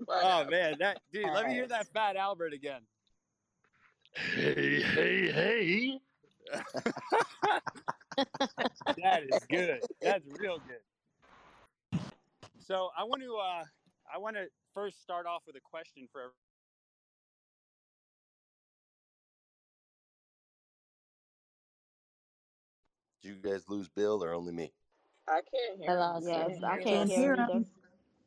[0.08, 1.26] Oh man, that dude.
[1.28, 2.82] Let me hear that fat Albert again.
[4.16, 6.00] Hey, hey, hey.
[8.98, 9.84] That is good.
[10.02, 10.82] That's real good.
[12.64, 13.64] So I want to uh
[14.14, 16.34] I want to first start off with a question for everyone.
[23.22, 24.72] Did you guys lose Bill or only me?
[25.28, 25.90] I can't hear.
[25.90, 26.24] Hello, him.
[26.24, 27.66] yes, I can't hear him.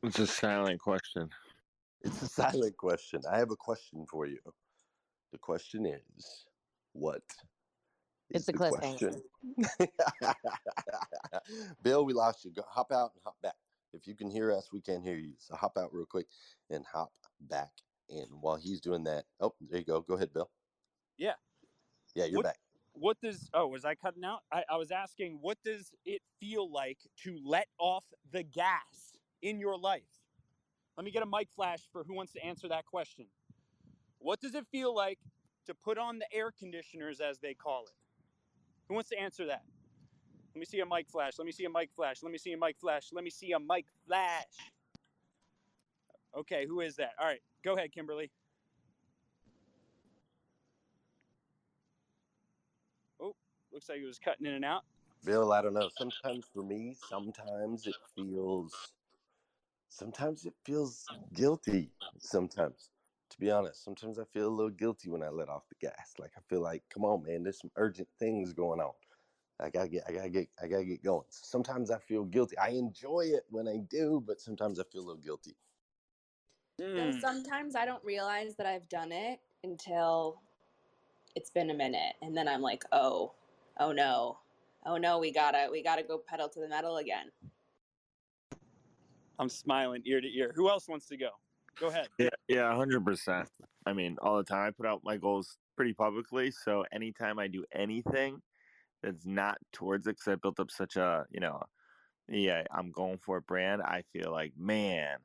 [0.03, 1.29] It's a silent question.
[2.01, 3.21] It's a silent question.
[3.31, 4.39] I have a question for you.
[5.31, 6.45] The question is,
[6.93, 7.21] what
[8.29, 9.21] is It's a cliffhanger.
[9.59, 9.87] question?
[11.83, 12.51] Bill, we lost you.
[12.51, 13.55] Go, hop out and hop back.
[13.97, 15.33] If you can hear us, we can't hear you.
[15.39, 16.27] So hop out real quick
[16.69, 17.71] and hop back
[18.09, 18.25] in.
[18.41, 20.01] While he's doing that, oh, there you go.
[20.01, 20.49] Go ahead, Bill.
[21.17, 21.33] Yeah.
[22.15, 22.59] Yeah, you're What- back.
[22.99, 24.39] What does oh was I cutting out?
[24.51, 29.59] I, I was asking what does it feel like to let off the gas in
[29.59, 30.01] your life?
[30.97, 33.27] Let me get a mic flash for who wants to answer that question.
[34.17, 35.19] What does it feel like
[35.67, 37.93] to put on the air conditioners as they call it?
[38.87, 39.61] Who wants to answer that?
[40.57, 41.33] Let me see a mic flash.
[41.37, 42.23] Let me see a mic flash.
[42.23, 43.09] Let me see a mic flash.
[43.13, 44.43] Let me see a mic flash.
[46.35, 47.11] Okay, who is that?
[47.21, 48.31] All right, go ahead, Kimberly.
[53.19, 53.35] Oh,
[53.71, 54.81] looks like it was cutting in and out.
[55.23, 55.89] Bill, I don't know.
[55.95, 58.73] Sometimes for me, sometimes it feels,
[59.89, 61.91] sometimes it feels guilty.
[62.17, 62.89] Sometimes,
[63.29, 66.15] to be honest, sometimes I feel a little guilty when I let off the gas.
[66.17, 68.93] Like I feel like, come on, man, there's some urgent things going on.
[69.59, 71.25] I gotta get, I gotta get, I gotta get going.
[71.29, 72.57] Sometimes I feel guilty.
[72.57, 75.55] I enjoy it when I do, but sometimes I feel a little guilty.
[76.79, 77.19] And Hmm.
[77.19, 80.41] sometimes I don't realize that I've done it until
[81.35, 83.33] it's been a minute, and then I'm like, oh,
[83.79, 84.37] oh no,
[84.85, 87.31] oh no, we gotta, we gotta go pedal to the metal again.
[89.39, 90.51] I'm smiling ear to ear.
[90.55, 91.29] Who else wants to go?
[91.79, 92.07] Go ahead.
[92.19, 93.49] Yeah, yeah, hundred percent.
[93.85, 94.67] I mean, all the time.
[94.67, 98.41] I put out my goals pretty publicly, so anytime I do anything
[99.03, 101.61] that's not towards it, because I built up such a, you know,
[102.29, 103.81] yeah, I'm going for a brand.
[103.81, 105.17] I feel like, man,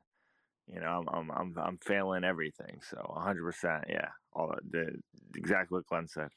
[0.67, 2.79] you know, I'm I'm I'm, I'm failing everything.
[2.89, 5.01] So hundred percent, yeah, all the
[5.35, 6.29] exactly what Glenn said.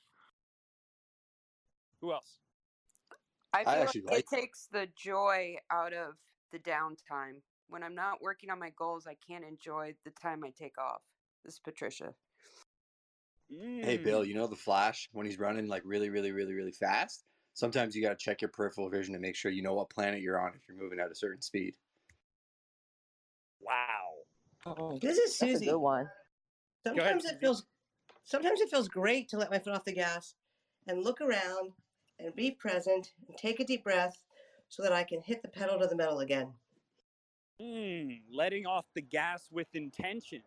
[2.00, 2.38] Who else?
[3.52, 6.14] I I feel actually like like it takes the joy out of
[6.52, 7.42] the downtime.
[7.68, 11.02] when I'm not working on my goals, I can't enjoy the time I take off.
[11.44, 12.14] This is Patricia.
[13.80, 14.26] Hey Bill, Mm.
[14.26, 17.24] you know the Flash when he's running like really, really, really, really fast?
[17.54, 20.40] Sometimes you gotta check your peripheral vision to make sure you know what planet you're
[20.40, 21.76] on if you're moving at a certain speed.
[23.60, 24.24] Wow.
[24.66, 25.66] Oh, This is that's a Susie.
[25.66, 26.10] good one.
[26.96, 27.66] ahead, Sometimes it feels
[28.24, 30.36] sometimes it feels great to let my foot off the gas
[30.86, 31.74] and look around
[32.18, 34.22] and be present and take a deep breath
[34.68, 36.54] so that I can hit the pedal to the metal again.
[37.60, 40.42] Mm, letting off the gas with intention,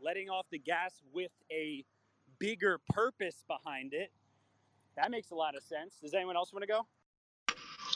[0.00, 1.84] letting off the gas with a
[2.38, 4.10] bigger purpose behind it.
[4.96, 5.96] That makes a lot of sense.
[6.00, 6.86] Does anyone else want to go?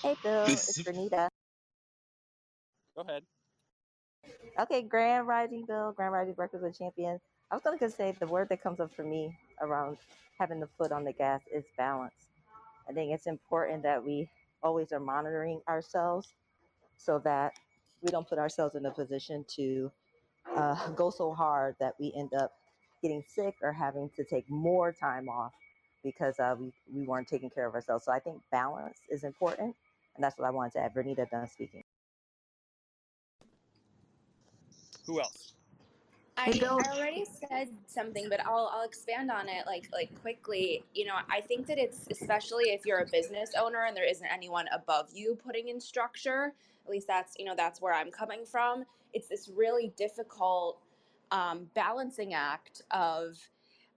[0.02, 1.28] Hey, Bill, it's Renita.
[2.96, 3.22] Go ahead.
[4.58, 7.20] Okay, Grand Rising Bill, Grand Rising Breakfast with Champions.
[7.50, 9.98] I was going to say the word that comes up for me around
[10.38, 12.28] having the foot on the gas is balance.
[12.88, 14.28] I think it's important that we
[14.62, 16.34] always are monitoring ourselves
[16.96, 17.54] so that
[18.02, 19.92] we don't put ourselves in a position to
[20.56, 22.57] uh, go so hard that we end up
[23.02, 25.52] getting sick or having to take more time off
[26.02, 28.04] because uh, we, we weren't taking care of ourselves.
[28.04, 29.74] So I think balance is important.
[30.14, 30.94] And that's what I wanted to add.
[30.94, 31.84] Vernita done speaking.
[35.06, 35.54] Who else?
[36.36, 40.84] I, I already said something, but I'll I'll expand on it like like quickly.
[40.94, 44.26] You know, I think that it's especially if you're a business owner and there isn't
[44.26, 46.52] anyone above you putting in structure.
[46.84, 48.84] At least that's you know that's where I'm coming from.
[49.12, 50.78] It's this really difficult
[51.30, 53.38] um, balancing act of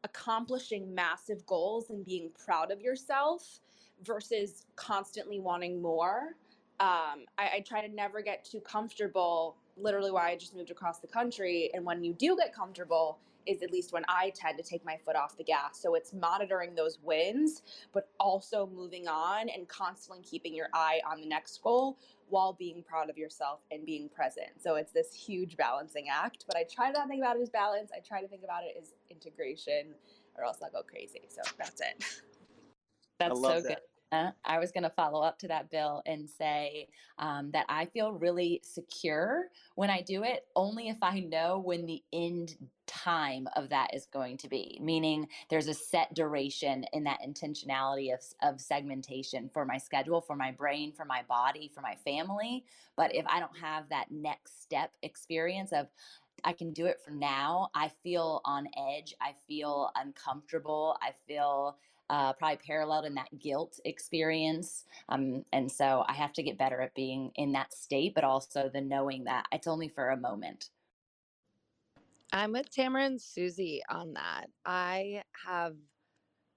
[0.04, 3.60] accomplishing massive goals and being proud of yourself
[4.04, 6.36] versus constantly wanting more.
[6.80, 9.56] Um, I, I try to never get too comfortable.
[9.78, 11.70] Literally, why I just moved across the country.
[11.74, 14.98] And when you do get comfortable, is at least when I tend to take my
[14.98, 15.82] foot off the gas.
[15.82, 17.62] So it's monitoring those wins,
[17.94, 21.98] but also moving on and constantly keeping your eye on the next goal
[22.30, 24.50] while being proud of yourself and being present.
[24.60, 26.46] So it's this huge balancing act.
[26.48, 27.92] But I try to not think about it as balance.
[27.96, 29.94] I try to think about it as integration,
[30.38, 31.28] or else I'll go crazy.
[31.30, 32.04] So that's it.
[33.20, 33.64] That's so that.
[33.64, 33.78] good.
[34.12, 37.86] Uh, I was going to follow up to that, Bill, and say um, that I
[37.86, 43.48] feel really secure when I do it, only if I know when the end time
[43.56, 44.78] of that is going to be.
[44.82, 50.36] Meaning, there's a set duration in that intentionality of, of segmentation for my schedule, for
[50.36, 52.66] my brain, for my body, for my family.
[52.98, 55.88] But if I don't have that next step experience of,
[56.44, 57.70] I can do it for now.
[57.76, 59.14] I feel on edge.
[59.22, 60.98] I feel uncomfortable.
[61.02, 61.78] I feel
[62.12, 64.84] uh, probably paralleled in that guilt experience.
[65.08, 68.70] Um, and so I have to get better at being in that state, but also
[68.72, 70.70] the knowing that it's only for a moment.
[72.34, 74.48] I'm with Tamara and Susie on that.
[74.66, 75.76] I have,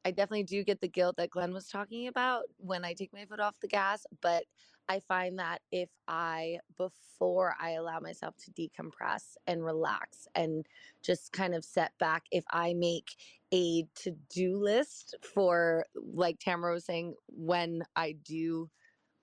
[0.05, 3.25] I definitely do get the guilt that Glenn was talking about when I take my
[3.25, 4.45] foot off the gas, but
[4.89, 10.67] I find that if I, before I allow myself to decompress and relax and
[11.03, 13.17] just kind of set back, if I make
[13.53, 18.71] a to do list for, like Tamara was saying, when I do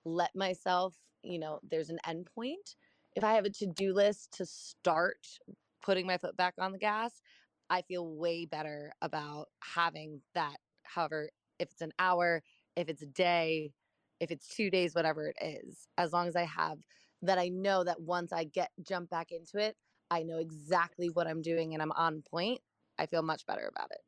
[0.04, 2.76] let myself, you know, there's an end point.
[3.14, 5.38] If I have a to do list to start
[5.82, 7.22] putting my foot back on the gas,
[7.70, 10.56] I feel way better about having that.
[10.82, 12.42] However, if it's an hour,
[12.76, 13.72] if it's a day,
[14.22, 16.78] if it's two days, whatever it is, as long as I have
[17.22, 19.76] that, I know that once I get jump back into it,
[20.12, 22.60] I know exactly what I'm doing and I'm on point.
[22.98, 23.98] I feel much better about it.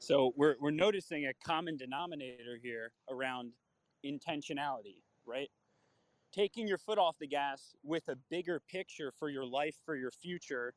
[0.00, 3.52] So we're we're noticing a common denominator here around
[4.04, 5.50] intentionality, right?
[6.32, 10.10] Taking your foot off the gas with a bigger picture for your life, for your
[10.10, 10.74] future,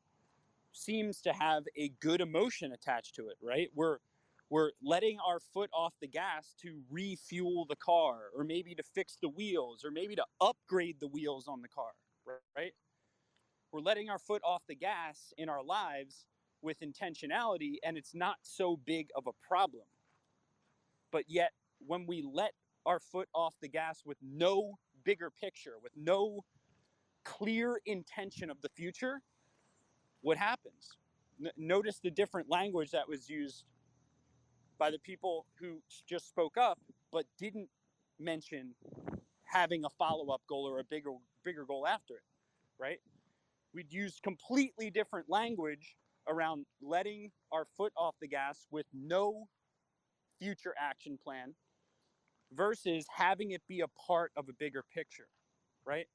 [0.72, 3.70] seems to have a good emotion attached to it, right?
[3.74, 3.98] We're
[4.52, 9.16] we're letting our foot off the gas to refuel the car or maybe to fix
[9.22, 11.92] the wheels or maybe to upgrade the wheels on the car,
[12.54, 12.74] right?
[13.72, 16.26] We're letting our foot off the gas in our lives
[16.60, 19.84] with intentionality and it's not so big of a problem.
[21.10, 21.52] But yet
[21.86, 22.52] when we let
[22.84, 26.42] our foot off the gas with no bigger picture, with no
[27.24, 29.22] clear intention of the future,
[30.20, 30.98] what happens?
[31.42, 33.64] N- notice the different language that was used
[34.82, 36.76] by the people who just spoke up
[37.12, 37.68] but didn't
[38.18, 38.74] mention
[39.44, 41.12] having a follow-up goal or a bigger
[41.44, 42.24] bigger goal after it
[42.80, 42.98] right?
[43.72, 45.94] We'd use completely different language
[46.26, 49.46] around letting our foot off the gas with no
[50.40, 51.54] future action plan
[52.52, 55.28] versus having it be a part of a bigger picture
[55.86, 56.08] right?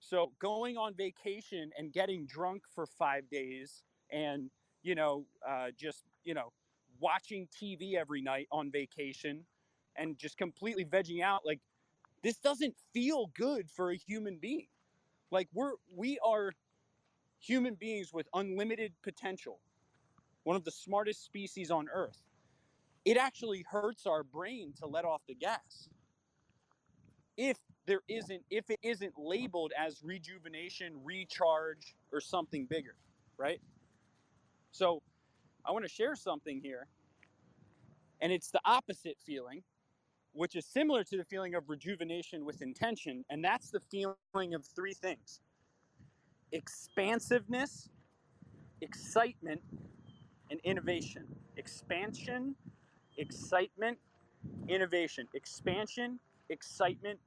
[0.00, 4.50] So going on vacation and getting drunk for five days and
[4.82, 6.52] you know uh, just you know
[7.02, 9.46] watching tv every night on vacation
[9.96, 11.60] and just completely vegging out like
[12.24, 14.68] this doesn't feel good for a human being
[15.32, 16.52] Like we're we are
[17.40, 19.60] human beings with unlimited potential.
[20.44, 22.22] One of the smartest species on earth.
[23.04, 25.90] It actually hurts our brain to let off the gas.
[27.36, 32.96] If there isn't if it isn't labeled as rejuvenation, recharge or something bigger,
[33.38, 33.60] right?
[34.72, 35.02] So,
[35.64, 36.86] I want to share something here.
[38.20, 39.62] And it's the opposite feeling
[40.32, 43.24] which is similar to the feeling of rejuvenation with intention.
[43.30, 45.40] And that's the feeling of three things
[46.52, 47.88] expansiveness,
[48.80, 49.60] excitement,
[50.50, 51.24] and innovation.
[51.56, 52.54] Expansion,
[53.16, 53.98] excitement,
[54.68, 55.26] innovation.
[55.34, 57.18] Expansion, excitement,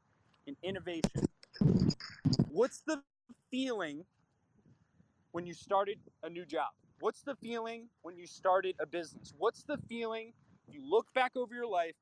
[0.47, 1.25] and innovation.
[2.49, 3.01] What's the
[3.51, 4.05] feeling
[5.31, 6.71] when you started a new job?
[6.99, 9.33] What's the feeling when you started a business?
[9.37, 10.33] What's the feeling?
[10.67, 11.95] You look back over your life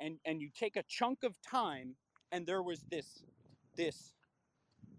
[0.00, 1.96] and and you take a chunk of time
[2.32, 3.24] and there was this
[3.76, 4.12] this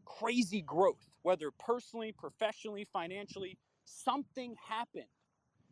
[0.05, 5.05] crazy growth whether personally professionally financially something happened.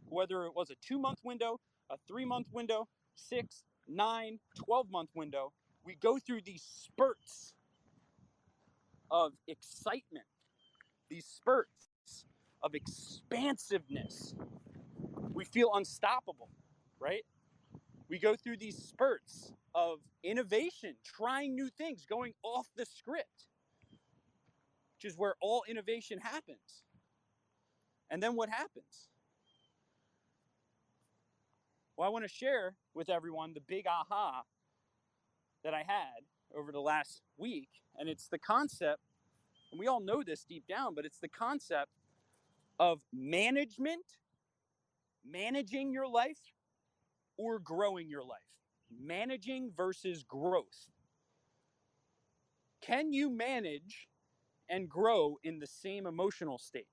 [0.10, 1.60] Whether it was a two month window
[1.90, 5.52] a three month window six nine 12 month window
[5.84, 7.54] we go through these spurts
[9.12, 10.25] of excitement.
[11.10, 11.90] These spurts
[12.63, 14.36] of expansiveness
[15.34, 16.50] we feel unstoppable
[17.00, 17.25] right
[18.10, 23.48] we go through these spurts of innovation, trying new things, going off the script,
[24.96, 26.84] which is where all innovation happens.
[28.10, 29.10] And then what happens?
[31.98, 34.43] Well, I want to share with everyone the big aha
[35.63, 36.24] that I had
[36.55, 37.70] over the last week.
[37.98, 39.01] And it's the concept,
[39.72, 41.89] and we all know this deep down, but it's the concept
[42.80, 44.06] of management,
[45.25, 46.39] managing your life
[47.38, 48.39] or growing your life?
[49.01, 50.88] Managing versus growth.
[52.82, 54.08] Can you manage
[54.70, 56.88] and grow in the same emotional state?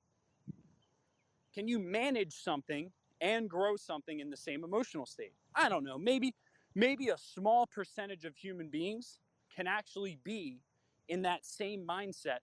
[1.54, 5.32] Can you manage something and grow something in the same emotional state?
[5.54, 5.98] I don't know.
[5.98, 6.34] Maybe
[6.74, 9.18] maybe a small percentage of human beings
[9.54, 10.60] can actually be
[11.08, 12.38] in that same mindset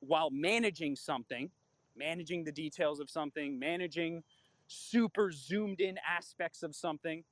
[0.00, 1.50] while managing something,
[1.96, 4.22] managing the details of something, managing
[4.66, 7.24] super zoomed in aspects of something,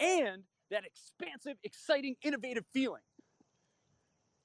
[0.00, 3.02] and that expansive, exciting, innovative feeling.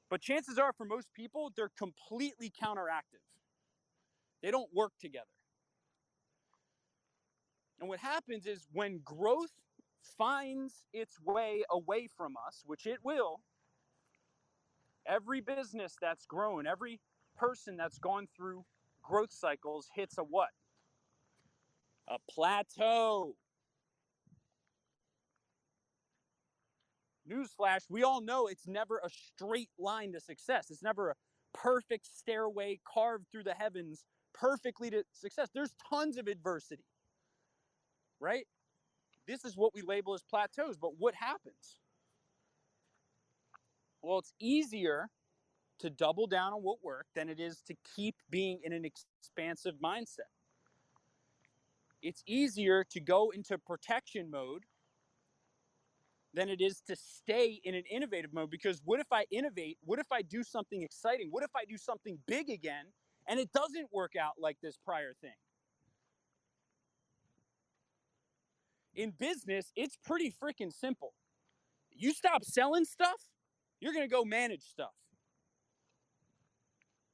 [0.10, 3.24] But chances are, for most people, they're completely counteractive.
[4.42, 5.26] They don't work together.
[7.80, 9.52] And what happens is when growth
[10.18, 13.40] finds its way away from us, which it will,
[15.06, 17.00] every business that's grown, every
[17.38, 18.66] person that's gone through
[19.10, 20.50] growth cycles hits a what?
[22.10, 23.36] a plateau.
[27.30, 30.72] Newsflash, we all know it's never a straight line to success.
[30.72, 31.16] It's never a
[31.54, 35.50] perfect stairway carved through the heavens perfectly to success.
[35.54, 36.86] There's tons of adversity,
[38.20, 38.46] right?
[39.28, 41.78] This is what we label as plateaus, but what happens?
[44.02, 45.10] Well, it's easier
[45.80, 49.76] to double down on what worked than it is to keep being in an expansive
[49.84, 50.30] mindset
[52.02, 54.64] it's easier to go into protection mode
[56.34, 59.78] than it is to stay in an innovative mode because what if I innovate?
[59.84, 61.30] What if I do something exciting?
[61.32, 62.86] What if I do something big again
[63.28, 65.32] and it doesn't work out like this prior thing?
[68.96, 71.14] In business, it's pretty freaking simple.
[71.92, 73.22] You stop selling stuff,
[73.80, 74.92] you're going to go manage stuff.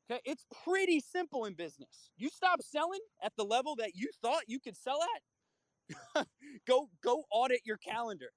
[0.10, 2.12] Okay, it's pretty simple in business.
[2.16, 5.00] You stop selling at the level that you thought you could sell
[6.16, 6.28] at.
[6.68, 8.32] go go audit your calendar.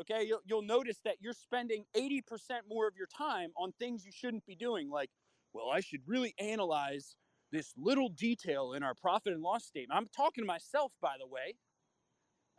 [0.00, 2.20] Okay, you'll, you'll notice that you're spending 80%
[2.68, 5.08] more of your time on things you shouldn't be doing like,
[5.54, 7.16] well, I should really analyze
[7.50, 9.96] this little detail in our profit and loss statement.
[9.96, 11.54] I'm talking to myself by the way.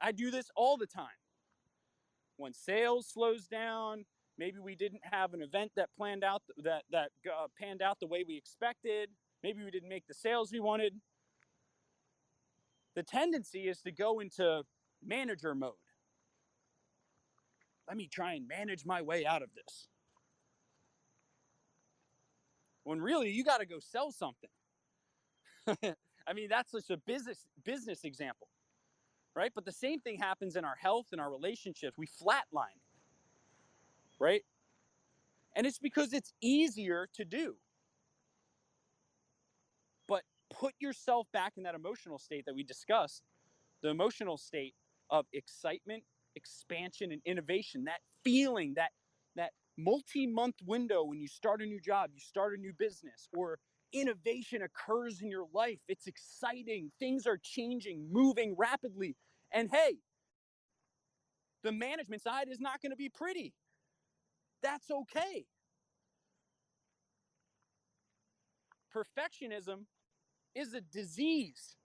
[0.01, 1.07] I do this all the time.
[2.37, 4.05] When sales slows down,
[4.37, 8.07] Maybe we didn't have an event that planned out that that uh, panned out the
[8.07, 9.09] way we expected.
[9.43, 10.93] Maybe we didn't make the sales we wanted.
[12.95, 14.63] The tendency is to go into
[15.05, 15.73] manager mode.
[17.87, 19.87] Let me try and manage my way out of this.
[22.83, 24.49] When really you got to go sell something.
[26.27, 28.49] I mean, that's just a business business example.
[29.35, 29.51] Right?
[29.53, 31.97] But the same thing happens in our health and our relationships.
[31.97, 32.79] We flatline
[34.19, 34.41] right?
[35.55, 37.55] And it's because it's easier to do.
[40.07, 43.23] But put yourself back in that emotional state that we discussed
[43.81, 44.75] the emotional state
[45.09, 46.03] of excitement,
[46.35, 48.91] expansion, and innovation, that feeling, that,
[49.35, 53.27] that multi month window when you start a new job, you start a new business,
[53.35, 53.59] or
[53.93, 55.79] innovation occurs in your life.
[55.87, 56.91] It's exciting.
[56.99, 59.15] Things are changing, moving rapidly.
[59.51, 59.97] And hey,
[61.63, 63.53] the management side is not going to be pretty.
[64.61, 65.45] That's okay.
[68.95, 69.85] Perfectionism
[70.55, 71.75] is a disease.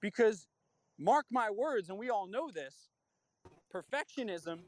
[0.00, 0.46] Because,
[0.98, 2.88] mark my words, and we all know this,
[3.74, 4.60] perfectionism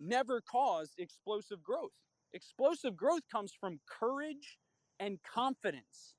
[0.00, 1.92] never caused explosive growth.
[2.32, 4.58] Explosive growth comes from courage
[4.98, 6.14] and confidence.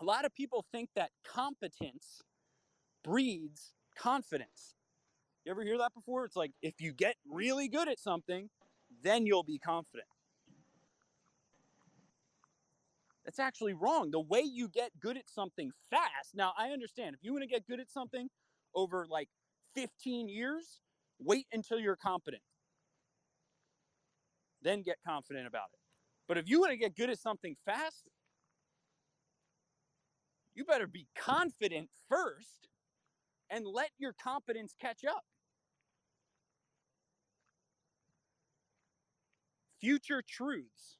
[0.00, 2.22] A lot of people think that competence
[3.04, 4.74] breeds confidence.
[5.50, 6.24] You ever hear that before?
[6.26, 8.48] It's like if you get really good at something,
[9.02, 10.06] then you'll be confident.
[13.24, 14.12] That's actually wrong.
[14.12, 16.36] The way you get good at something fast.
[16.36, 18.28] Now, I understand if you want to get good at something
[18.76, 19.28] over like
[19.74, 20.78] 15 years,
[21.18, 22.42] wait until you're competent.
[24.62, 25.80] Then get confident about it.
[26.28, 28.08] But if you want to get good at something fast,
[30.54, 32.68] you better be confident first
[33.50, 35.24] and let your competence catch up.
[39.80, 40.96] Future truths.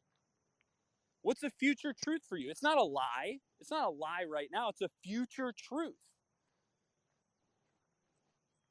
[1.22, 2.50] What's a future truth for you?
[2.50, 3.38] It's not a lie.
[3.60, 4.70] It's not a lie right now.
[4.70, 5.94] It's a future truth.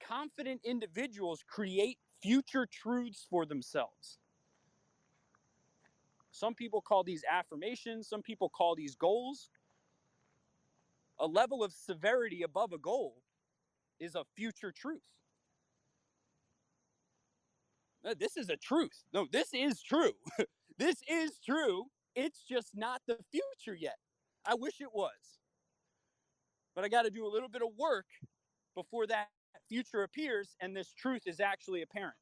[0.02, 4.18] Confident individuals create future truths for themselves.
[6.32, 9.50] Some people call these affirmations, some people call these goals.
[11.20, 13.22] A level of severity above a goal
[14.00, 15.02] is a future truth.
[18.18, 19.04] This is a truth.
[19.14, 20.14] No, this is true.
[20.78, 21.86] this is true.
[22.16, 23.98] It's just not the future yet.
[24.46, 25.40] I wish it was.
[26.76, 28.06] But I got to do a little bit of work
[28.76, 29.28] before that
[29.68, 32.16] future appears and this truth is actually apparent.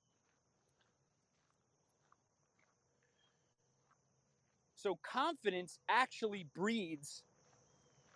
[4.75, 7.23] So, confidence actually breeds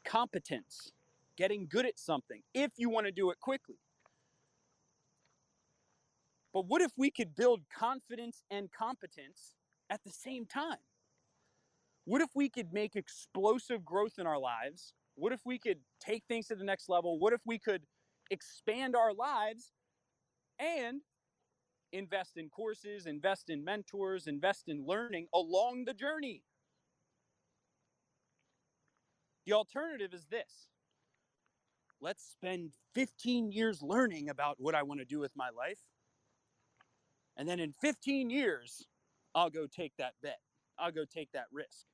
[0.05, 0.91] competence,
[1.37, 3.77] getting good at something, if you want to do it quickly.
[6.53, 9.55] But what if we could build confidence and competence
[9.89, 10.77] at the same time?
[12.05, 14.93] What if we could make explosive growth in our lives?
[15.15, 17.19] What if we could take things to the next level?
[17.19, 17.83] What if we could
[18.29, 19.71] expand our lives
[20.59, 21.01] and
[21.93, 26.43] invest in courses, invest in mentors, invest in learning along the journey?
[29.45, 30.67] The alternative is this
[31.99, 35.77] let's spend 15 years learning about what I want to do with my life.
[37.37, 38.85] And then in 15 years,
[39.33, 40.39] I'll go take that bet.
[40.77, 41.85] I'll go take that risk.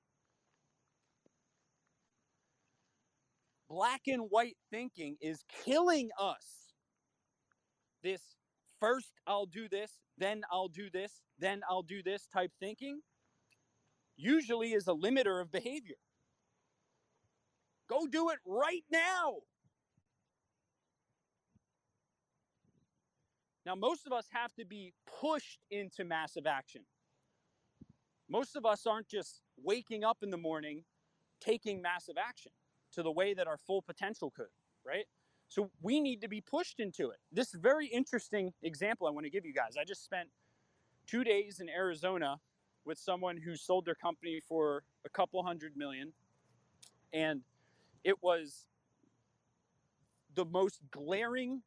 [3.69, 6.73] Black and white thinking is killing us.
[8.01, 8.21] This
[8.79, 13.01] first I'll do this, then I'll do this, then I'll do this type thinking
[14.17, 15.95] usually is a limiter of behavior.
[17.87, 19.35] Go do it right now.
[23.67, 26.83] Now, most of us have to be pushed into massive action.
[28.29, 30.85] Most of us aren't just waking up in the morning
[31.41, 32.53] taking massive action
[32.93, 34.47] to the way that our full potential could,
[34.85, 35.03] right?
[35.49, 37.17] So we need to be pushed into it.
[37.29, 39.75] This very interesting example I want to give you guys.
[39.77, 40.29] I just spent
[41.05, 42.39] two days in Arizona
[42.85, 46.13] with someone who sold their company for a couple hundred million.
[47.11, 47.41] And
[48.05, 48.65] it was
[50.35, 51.63] the most glaring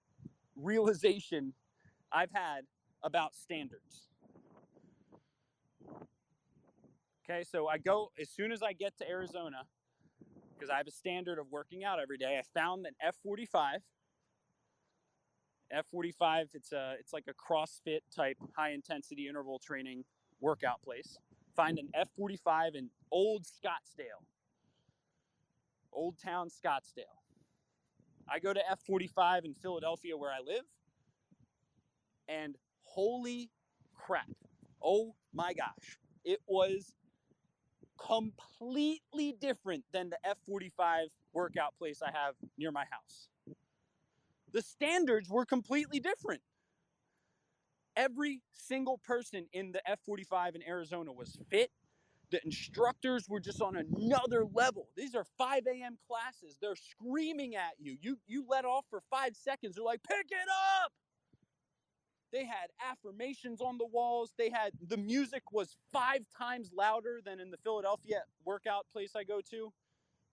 [0.56, 1.52] realization
[2.12, 2.62] I've had
[3.02, 4.08] about standards.
[7.24, 9.62] Okay, so I go as soon as I get to Arizona,
[10.54, 12.38] because I have a standard of working out every day.
[12.38, 13.78] I found an F45.
[15.72, 20.04] F45, it's a it's like a CrossFit type high intensity interval training
[20.40, 21.18] workout place.
[21.54, 24.24] Find an F45 in Old Scottsdale.
[25.92, 27.20] Old Town Scottsdale.
[28.28, 30.64] I go to F45 in Philadelphia where I live.
[32.30, 33.50] And holy
[33.94, 34.30] crap.
[34.82, 35.98] Oh my gosh.
[36.24, 36.94] It was
[37.98, 43.28] completely different than the F45 workout place I have near my house.
[44.52, 46.42] The standards were completely different.
[47.96, 51.70] Every single person in the F45 in Arizona was fit.
[52.30, 54.88] The instructors were just on another level.
[54.96, 55.98] These are 5 a.m.
[56.08, 56.56] classes.
[56.60, 57.96] They're screaming at you.
[58.00, 59.76] You you let off for five seconds.
[59.76, 60.48] They're like, pick it
[60.84, 60.92] up.
[62.32, 64.32] They had affirmations on the walls.
[64.38, 69.24] They had the music was five times louder than in the Philadelphia workout place I
[69.24, 69.72] go to.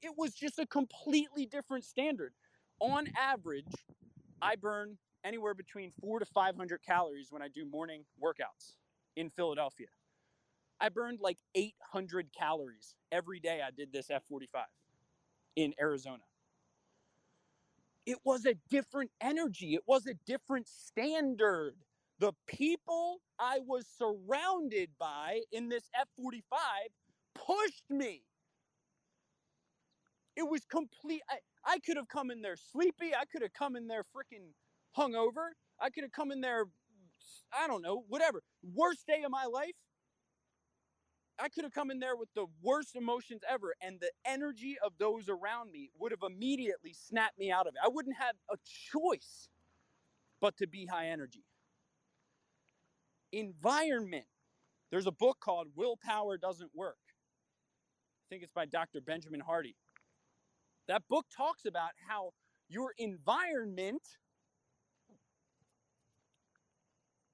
[0.01, 2.33] It was just a completely different standard.
[2.79, 3.65] On average,
[4.41, 8.75] I burn anywhere between four to 500 calories when I do morning workouts
[9.15, 9.87] in Philadelphia.
[10.79, 14.65] I burned like 800 calories every day I did this F45
[15.55, 16.23] in Arizona.
[18.05, 21.75] It was a different energy, it was a different standard.
[22.19, 25.83] The people I was surrounded by in this
[26.19, 26.41] F45
[27.35, 28.23] pushed me.
[30.35, 31.21] It was complete.
[31.29, 33.13] I, I could have come in there sleepy.
[33.13, 34.53] I could have come in there freaking
[34.97, 35.49] hungover.
[35.79, 36.65] I could have come in there,
[37.53, 38.41] I don't know, whatever.
[38.73, 39.73] Worst day of my life.
[41.39, 44.93] I could have come in there with the worst emotions ever, and the energy of
[44.97, 47.79] those around me would have immediately snapped me out of it.
[47.83, 48.55] I wouldn't have a
[48.91, 49.49] choice
[50.41, 51.43] but to be high energy.
[53.31, 54.25] Environment.
[54.91, 56.97] There's a book called Willpower Doesn't Work.
[57.07, 59.01] I think it's by Dr.
[59.01, 59.75] Benjamin Hardy.
[60.87, 62.31] That book talks about how
[62.69, 64.01] your environment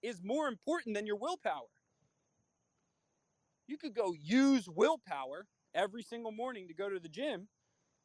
[0.01, 1.69] is more important than your willpower.
[3.67, 7.47] You could go use willpower every single morning to go to the gym,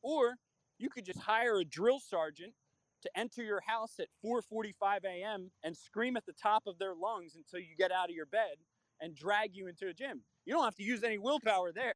[0.03, 0.37] or
[0.79, 2.55] you could just hire a drill sergeant
[3.03, 5.51] to enter your house at 4:45 a.m.
[5.63, 8.57] and scream at the top of their lungs until you get out of your bed
[9.01, 10.23] and drag you into a gym.
[10.45, 11.95] You don't have to use any willpower there.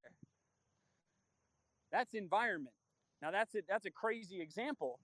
[1.90, 2.74] That's environment.
[3.20, 4.98] Now that's it that's a crazy example.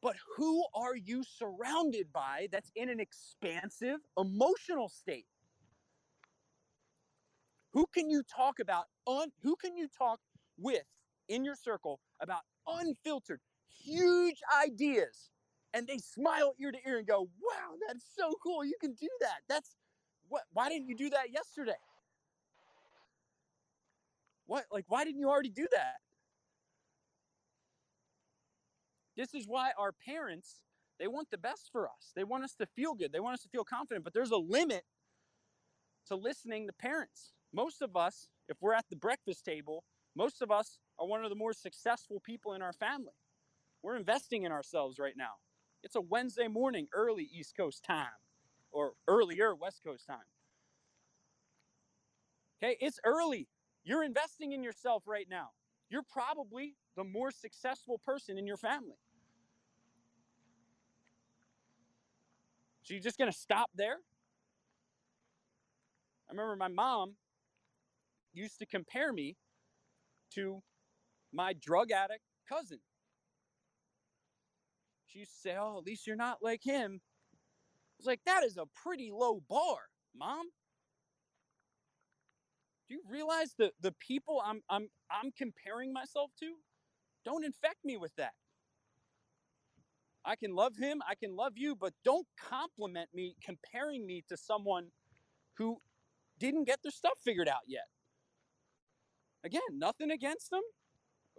[0.00, 5.26] But who are you surrounded by that's in an expansive emotional state?
[7.72, 10.20] Who can you talk about un, who can you talk
[10.56, 10.84] with
[11.28, 13.40] in your circle about unfiltered
[13.78, 15.30] huge ideas
[15.74, 18.64] and they smile ear to ear and go, "Wow, that's so cool.
[18.64, 19.76] You can do that." That's
[20.28, 21.78] what why didn't you do that yesterday?
[24.46, 25.96] What like why didn't you already do that?
[29.16, 30.60] This is why our parents,
[30.98, 32.12] they want the best for us.
[32.14, 33.12] They want us to feel good.
[33.12, 34.84] They want us to feel confident, but there's a limit
[36.06, 37.32] to listening to parents.
[37.52, 41.30] Most of us, if we're at the breakfast table, most of us are one of
[41.30, 43.12] the more successful people in our family.
[43.82, 45.32] We're investing in ourselves right now.
[45.82, 48.06] It's a Wednesday morning, early East Coast time,
[48.72, 50.18] or earlier West Coast time.
[52.62, 53.46] Okay, it's early.
[53.84, 55.50] You're investing in yourself right now.
[55.88, 58.98] You're probably the more successful person in your family.
[62.82, 63.96] So you're just going to stop there?
[66.28, 67.14] I remember my mom
[68.32, 69.36] used to compare me
[70.34, 70.62] to
[71.32, 72.80] my drug addict cousin.
[75.18, 77.00] She used to say, Oh, at least you're not like him.
[77.02, 79.78] I was like, That is a pretty low bar,
[80.16, 80.46] mom.
[82.88, 86.54] Do you realize the, the people I'm, I'm, I'm comparing myself to?
[87.24, 88.32] Don't infect me with that.
[90.24, 94.36] I can love him, I can love you, but don't compliment me comparing me to
[94.36, 94.86] someone
[95.54, 95.78] who
[96.38, 97.86] didn't get their stuff figured out yet.
[99.42, 100.62] Again, nothing against them.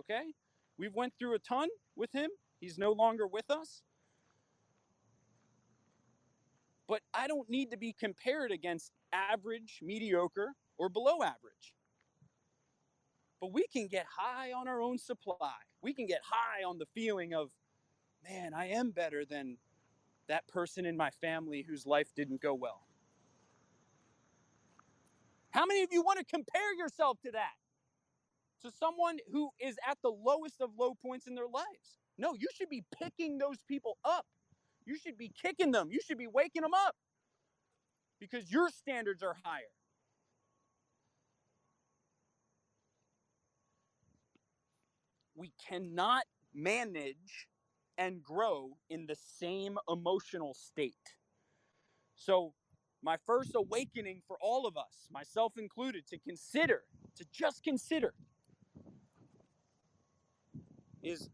[0.02, 0.34] Okay?
[0.78, 2.30] We've went through a ton with him.
[2.60, 3.84] He's no longer with us.
[6.88, 11.76] But I don't need to be compared against average, mediocre, or below average.
[13.40, 15.56] But we can get high on our own supply.
[15.82, 17.52] We can get high on the feeling of
[18.28, 19.58] man, I am better than
[20.28, 22.82] that person in my family whose life didn't go well.
[25.52, 27.54] How many of you want to compare yourself to that?
[28.62, 31.98] To someone who is at the lowest of low points in their lives?
[32.20, 34.26] No, you should be picking those people up.
[34.86, 35.88] You should be kicking them.
[35.90, 36.96] You should be waking them up
[38.20, 39.72] because your standards are higher.
[45.34, 47.48] We cannot manage
[47.98, 51.16] and grow in the same emotional state.
[52.16, 52.54] So,
[53.02, 56.84] my first awakening for all of us, myself included, to consider,
[57.16, 58.14] to just consider,
[61.02, 61.30] is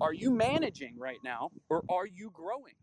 [0.00, 2.74] are you managing right now or are you growing?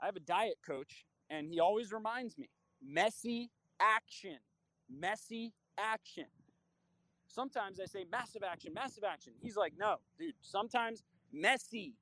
[0.00, 2.48] I have a diet coach and he always reminds me
[2.82, 4.38] messy action,
[4.88, 6.26] messy action.
[7.28, 9.34] Sometimes I say massive action, massive action.
[9.40, 11.94] He's like, no, dude, sometimes messy,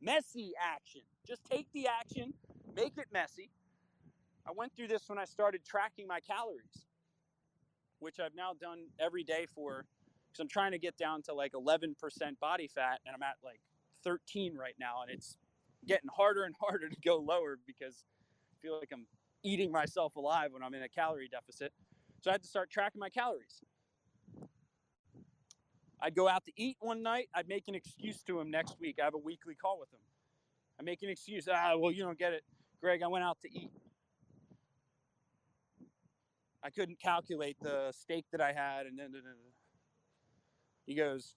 [0.00, 1.02] messy action.
[1.26, 2.34] Just take the action,
[2.74, 3.50] make it messy.
[4.46, 6.86] I went through this when I started tracking my calories,
[8.00, 9.86] which I've now done every day for,
[10.34, 11.94] because I'm trying to get down to like 11%
[12.40, 13.60] body fat, and I'm at like
[14.02, 15.36] 13 right now, and it's
[15.86, 18.04] getting harder and harder to go lower because
[18.52, 19.06] I feel like I'm
[19.44, 21.72] eating myself alive when I'm in a calorie deficit.
[22.22, 23.60] So I had to start tracking my calories.
[26.00, 27.28] I'd go out to eat one night.
[27.34, 28.96] I'd make an excuse to him next week.
[29.00, 30.00] I have a weekly call with him.
[30.80, 31.48] I make an excuse.
[31.50, 32.42] Ah, well, you don't get it,
[32.80, 33.02] Greg.
[33.02, 33.70] I went out to eat.
[36.62, 39.12] I couldn't calculate the steak that I had, and then
[40.86, 41.36] he goes,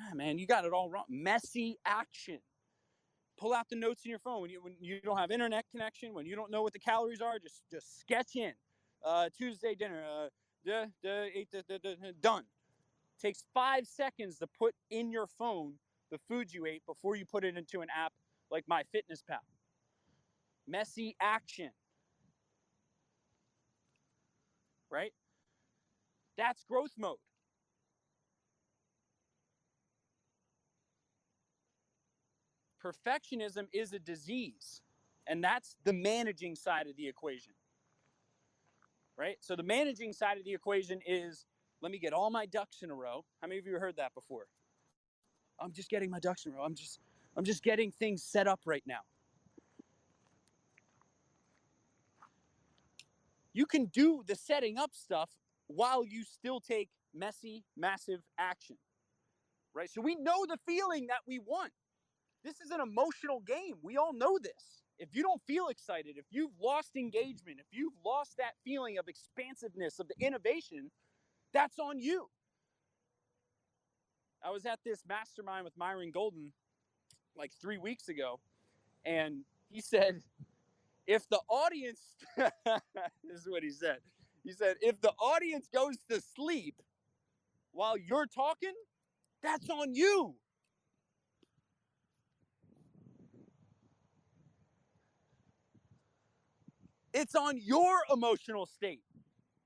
[0.00, 1.04] ah, "Man, you got it all wrong.
[1.08, 2.38] Messy action.
[3.38, 6.14] Pull out the notes in your phone when you when you don't have internet connection,
[6.14, 7.38] when you don't know what the calories are.
[7.38, 8.52] Just just sketch in.
[9.04, 10.04] Uh, Tuesday dinner.
[10.04, 10.28] Uh,
[10.64, 12.44] duh, duh, eight, duh, duh, duh, done.
[13.20, 15.74] Takes five seconds to put in your phone
[16.10, 18.12] the food you ate before you put it into an app
[18.50, 19.40] like MyFitnessPal.
[20.66, 21.70] Messy action.
[24.90, 25.12] Right?
[26.36, 27.16] That's growth mode.
[32.86, 34.82] Perfectionism is a disease,
[35.26, 37.52] and that's the managing side of the equation.
[39.16, 39.36] Right?
[39.40, 41.46] So, the managing side of the equation is
[41.82, 43.24] let me get all my ducks in a row.
[43.40, 44.46] How many of you heard that before?
[45.58, 46.64] I'm just getting my ducks in a row.
[46.64, 47.00] I'm just
[47.36, 49.00] I'm just getting things set up right now.
[53.52, 55.30] You can do the setting up stuff
[55.66, 58.76] while you still take messy, massive action.
[59.74, 59.90] Right?
[59.90, 61.72] So we know the feeling that we want.
[62.46, 63.74] This is an emotional game.
[63.82, 64.84] We all know this.
[65.00, 69.08] If you don't feel excited, if you've lost engagement, if you've lost that feeling of
[69.08, 70.92] expansiveness, of the innovation,
[71.52, 72.28] that's on you.
[74.44, 76.52] I was at this mastermind with Myron Golden
[77.36, 78.38] like three weeks ago,
[79.04, 80.22] and he said,
[81.08, 82.00] if the audience,
[82.36, 83.98] this is what he said.
[84.44, 86.80] He said, if the audience goes to sleep
[87.72, 88.74] while you're talking,
[89.42, 90.36] that's on you.
[97.18, 99.00] It's on your emotional state.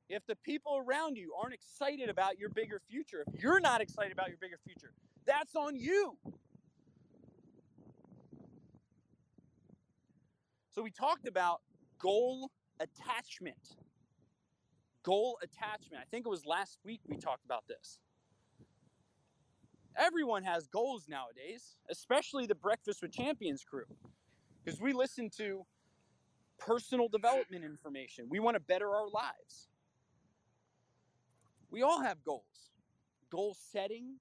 [0.09, 4.13] If the people around you aren't excited about your bigger future, if you're not excited
[4.13, 4.93] about your bigger future,
[5.27, 6.17] that's on you.
[10.69, 11.61] So we talked about
[11.99, 13.75] goal attachment.
[15.03, 16.01] Goal attachment.
[16.01, 17.99] I think it was last week we talked about this.
[19.97, 23.87] Everyone has goals nowadays, especially the Breakfast with Champions crew,
[24.65, 25.67] because we listen to
[26.61, 28.27] personal development information.
[28.29, 29.69] We want to better our lives.
[31.71, 32.43] We all have goals.
[33.31, 34.17] Goal setting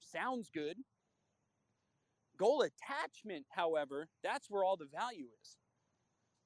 [0.00, 0.76] sounds good.
[2.36, 5.56] Goal attachment, however, that's where all the value is.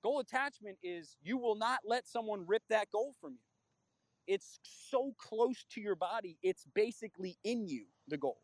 [0.03, 3.39] Goal attachment is you will not let someone rip that goal from you.
[4.27, 8.39] It's so close to your body, it's basically in you, the goal.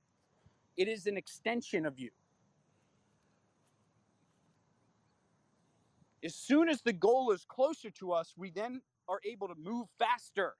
[0.77, 2.11] It is an extension of you.
[6.25, 9.87] As soon as the goal is closer to us, we then are able to move
[9.99, 10.55] faster.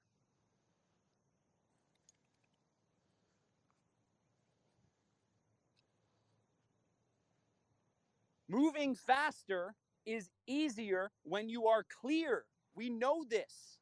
[8.47, 12.45] Moving faster is easier when you are clear.
[12.73, 13.77] We know this.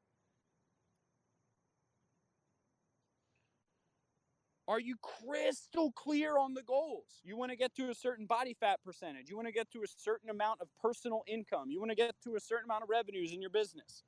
[4.67, 7.21] Are you crystal clear on the goals?
[7.23, 9.29] You want to get to a certain body fat percentage.
[9.29, 11.69] You want to get to a certain amount of personal income.
[11.69, 14.03] You want to get to a certain amount of revenues in your business.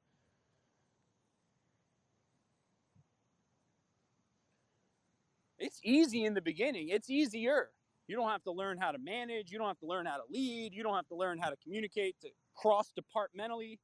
[5.57, 7.69] It's easy in the beginning, it's easier.
[8.07, 9.51] You don't have to learn how to manage.
[9.51, 10.73] You don't have to learn how to lead.
[10.73, 13.79] You don't have to learn how to communicate to cross departmentally.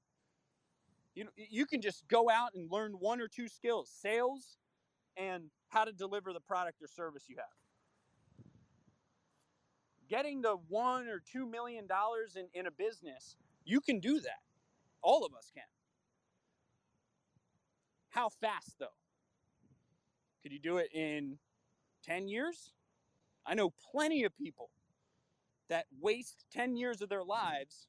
[1.13, 4.57] You know, you can just go out and learn one or two skills, sales
[5.15, 5.43] and
[5.75, 7.45] how to deliver the product or service you have.
[10.09, 13.35] Getting the one or two million dollars in, in a business,
[13.65, 14.39] you can do that.
[15.01, 15.65] All of us can.
[18.09, 18.95] How fast though?
[20.41, 21.37] Could you do it in
[22.05, 22.71] 10 years?
[23.45, 24.69] I know plenty of people
[25.67, 27.87] that waste 10 years of their lives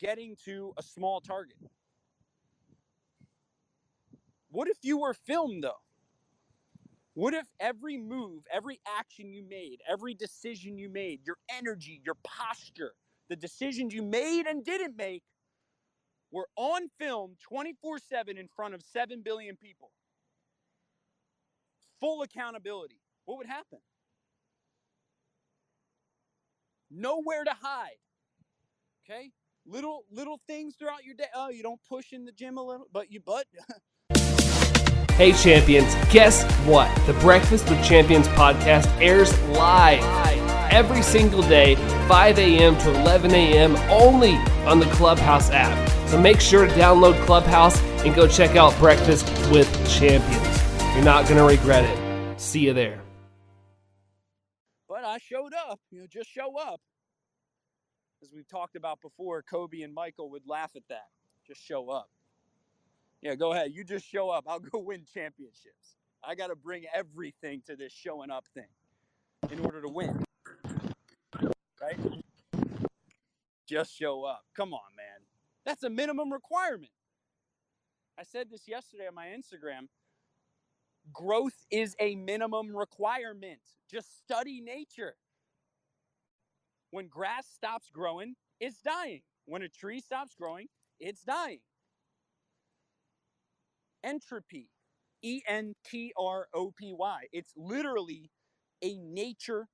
[0.00, 1.56] getting to a small target.
[4.50, 5.82] What if you were filmed though?
[7.20, 12.16] What if every move, every action you made, every decision you made, your energy, your
[12.24, 12.92] posture,
[13.28, 15.22] the decisions you made and didn't make
[16.30, 19.90] were on film 24 7 in front of 7 billion people?
[22.00, 23.00] Full accountability.
[23.26, 23.80] What would happen?
[26.90, 27.98] nowhere to hide.
[29.04, 29.30] Okay?
[29.66, 31.26] Little little things throughout your day.
[31.34, 33.46] Oh, you don't push in the gym a little, but you but
[35.20, 36.88] Hey champions, guess what?
[37.04, 40.02] The Breakfast with Champions podcast airs live
[40.72, 41.74] every single day,
[42.08, 42.74] 5 a.m.
[42.78, 43.76] to 11 a.m.
[43.90, 44.32] only
[44.66, 45.90] on the Clubhouse app.
[46.08, 50.62] So make sure to download Clubhouse and go check out Breakfast with Champions.
[50.94, 52.40] You're not going to regret it.
[52.40, 53.02] See you there.
[54.88, 56.80] But I showed up, you know, just show up.
[58.22, 61.08] As we've talked about before, Kobe and Michael would laugh at that.
[61.46, 62.08] Just show up.
[63.22, 63.72] Yeah, go ahead.
[63.72, 64.44] You just show up.
[64.48, 65.96] I'll go win championships.
[66.24, 68.68] I got to bring everything to this showing up thing
[69.50, 70.24] in order to win.
[71.80, 71.98] Right?
[73.66, 74.42] Just show up.
[74.54, 75.26] Come on, man.
[75.64, 76.92] That's a minimum requirement.
[78.18, 79.88] I said this yesterday on my Instagram.
[81.12, 83.60] Growth is a minimum requirement.
[83.90, 85.14] Just study nature.
[86.90, 89.22] When grass stops growing, it's dying.
[89.46, 90.66] When a tree stops growing,
[90.98, 91.60] it's dying.
[94.04, 94.68] Entropy,
[95.22, 97.20] E N T R O P Y.
[97.32, 98.30] It's literally
[98.82, 99.68] a nature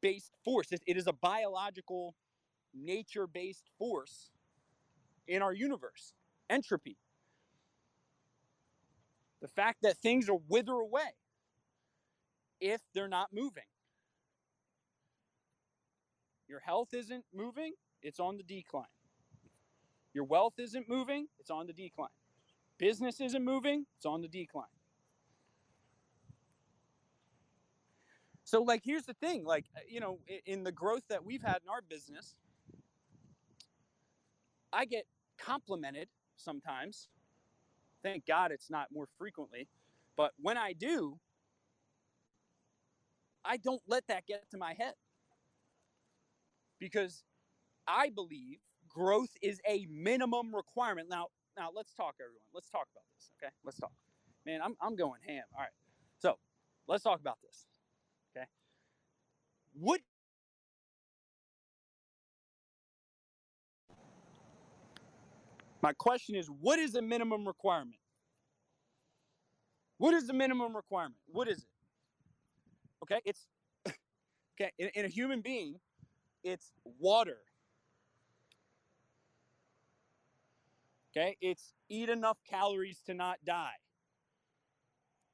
[0.00, 0.72] based force.
[0.72, 2.14] It, it is a biological,
[2.74, 4.30] nature based force
[5.26, 6.12] in our universe.
[6.50, 6.96] Entropy.
[9.40, 11.14] The fact that things will wither away
[12.60, 13.64] if they're not moving.
[16.48, 18.86] Your health isn't moving, it's on the decline.
[20.12, 22.08] Your wealth isn't moving, it's on the decline.
[22.84, 24.66] Business isn't moving, it's on the decline.
[28.44, 31.60] So, like, here's the thing like, uh, you know, in the growth that we've had
[31.64, 32.34] in our business,
[34.70, 35.06] I get
[35.38, 37.08] complimented sometimes.
[38.02, 39.66] Thank God it's not more frequently.
[40.14, 41.18] But when I do,
[43.46, 44.92] I don't let that get to my head
[46.78, 47.24] because
[47.88, 48.58] I believe
[48.90, 51.08] growth is a minimum requirement.
[51.08, 52.40] Now, now let's talk, everyone.
[52.52, 53.52] Let's talk about this, okay?
[53.64, 53.92] Let's talk.
[54.46, 55.44] Man, I'm, I'm going ham.
[55.54, 55.70] All right.
[56.18, 56.38] So
[56.88, 57.66] let's talk about this,
[58.36, 58.46] okay?
[59.76, 60.00] Would
[65.82, 67.96] my question is what is a minimum requirement?
[69.98, 71.16] What is the minimum requirement?
[71.26, 71.64] What is it?
[73.04, 73.46] Okay, it's
[74.60, 75.76] okay in, in a human being,
[76.42, 77.38] it's water.
[81.16, 83.76] Okay, it's eat enough calories to not die.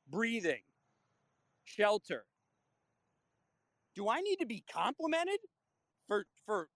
[0.09, 0.63] Breathing,
[1.65, 2.25] shelter.
[3.95, 5.39] Do I need to be complimented
[6.07, 6.69] for for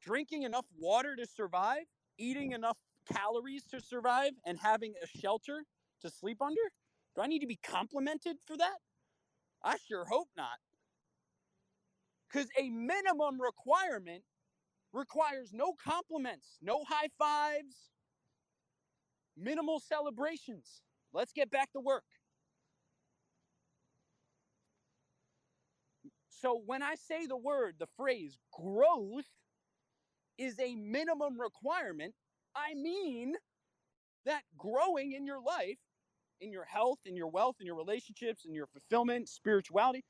[0.00, 1.84] drinking enough water to survive,
[2.18, 2.78] eating enough
[3.12, 5.64] calories to survive, and having a shelter
[6.00, 6.60] to sleep under?
[7.14, 8.78] Do I need to be complimented for that?
[9.62, 10.58] I sure hope not.
[12.28, 14.22] Because a minimum requirement
[14.92, 17.90] requires no compliments, no high fives,
[19.36, 20.82] minimal celebrations.
[21.12, 22.04] Let's get back to work.
[26.28, 29.24] So when I say the word, the phrase growth
[30.38, 32.14] is a minimum requirement,
[32.54, 33.34] I mean
[34.26, 35.78] that growing in your life,
[36.40, 40.04] in your health, in your wealth, in your relationships, in your fulfillment, spirituality,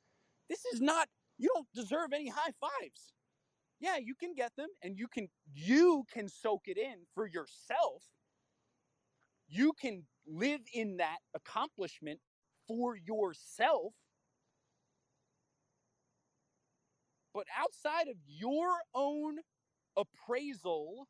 [0.49, 1.09] this is not
[1.39, 3.13] you don't deserve any high fives.
[3.79, 8.03] Yeah, you can get them and you can you can soak it in for yourself.
[9.49, 12.21] You can live in that accomplishment
[12.67, 13.93] for yourself.
[17.35, 19.37] But outside of your own
[19.97, 21.07] appraisal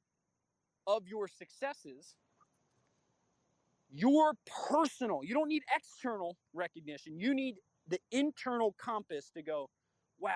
[0.87, 2.16] of your successes,
[3.90, 4.35] your
[4.68, 7.18] personal, you don't need external recognition.
[7.18, 7.57] You need
[7.88, 9.70] the internal compass to go,
[10.18, 10.33] wow.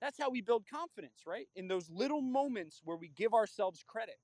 [0.00, 1.46] That's how we build confidence, right?
[1.56, 4.14] In those little moments where we give ourselves credit.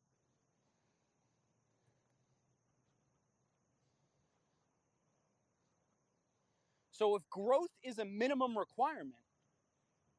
[6.94, 9.24] So, if growth is a minimum requirement,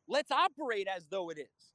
[0.09, 1.71] let's operate as though it is.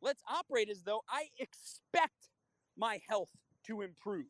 [0.00, 2.30] Let's operate as though I expect
[2.74, 3.28] my health
[3.66, 4.24] to improve.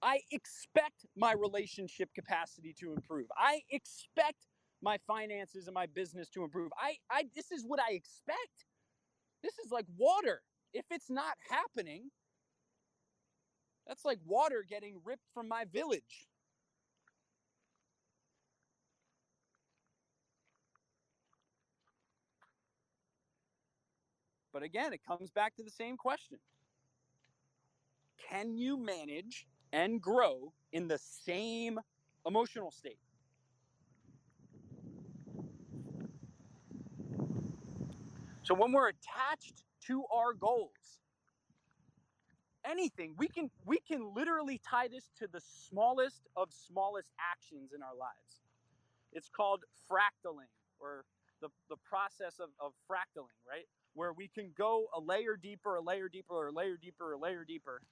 [0.00, 3.26] I expect my relationship capacity to improve.
[3.36, 4.46] I expect
[4.80, 6.72] my finances and my business to improve.
[6.80, 8.64] I, I this is what I expect.
[9.42, 10.40] This is like water.
[10.72, 12.10] If it's not happening,
[13.86, 16.29] that's like water getting ripped from my village.
[24.52, 26.38] But again, it comes back to the same question.
[28.28, 31.78] Can you manage and grow in the same
[32.26, 32.98] emotional state?
[38.42, 40.98] So when we're attached to our goals,
[42.64, 47.82] anything, we can we can literally tie this to the smallest of smallest actions in
[47.82, 48.42] our lives.
[49.12, 51.04] It's called fractaling or
[51.40, 53.66] the, the process of, of fractaling, right?
[53.94, 57.44] Where we can go a layer deeper, a layer deeper, a layer deeper, a layer
[57.44, 57.82] deeper.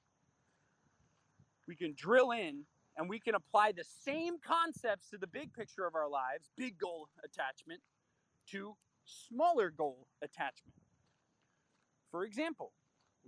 [1.66, 2.64] We can drill in
[2.96, 6.78] and we can apply the same concepts to the big picture of our lives, big
[6.78, 7.80] goal attachment,
[8.50, 8.74] to
[9.04, 10.74] smaller goal attachment.
[12.10, 12.72] For example,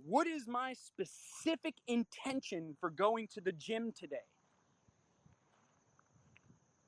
[0.03, 4.27] what is my specific intention for going to the gym today?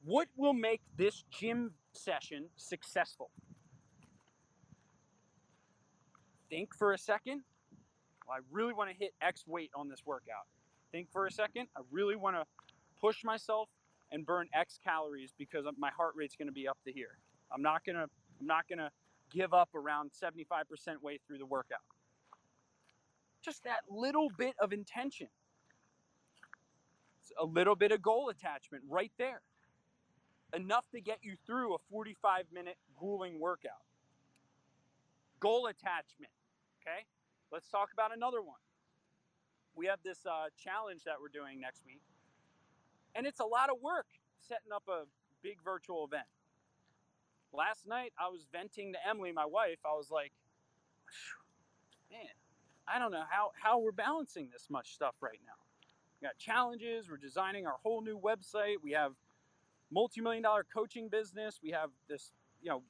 [0.04, 3.30] What will make this gym session successful?
[6.54, 7.42] Think for a second.
[8.28, 10.46] Well, I really want to hit X weight on this workout.
[10.92, 11.68] Think for a second.
[11.76, 12.46] I really want to
[13.02, 13.70] push myself
[14.12, 17.18] and burn X calories because my heart rate's going to be up to here.
[17.52, 18.92] I'm not going to I'm not going to
[19.32, 21.80] give up around 75% way through the workout.
[23.44, 25.30] Just that little bit of intention.
[27.20, 29.42] It's a little bit of goal attachment right there.
[30.56, 33.82] Enough to get you through a 45 minute grueling workout.
[35.40, 36.30] Goal attachment.
[36.84, 37.06] Okay?
[37.52, 38.60] Let's talk about another one.
[39.76, 42.02] We have this uh, challenge that we're doing next week,
[43.16, 44.06] and it's a lot of work
[44.40, 45.06] setting up a
[45.42, 46.28] big virtual event.
[47.54, 49.80] Last night, I was venting to Emily, my wife.
[49.86, 50.32] I was like,
[52.12, 52.30] man,
[52.88, 55.54] I don't know how, how we're balancing this much stuff right now.
[56.22, 59.14] We got challenges, we're designing our whole new website, we have
[59.92, 62.32] multi-million dollar coaching business, we have this,
[62.62, 62.82] you know,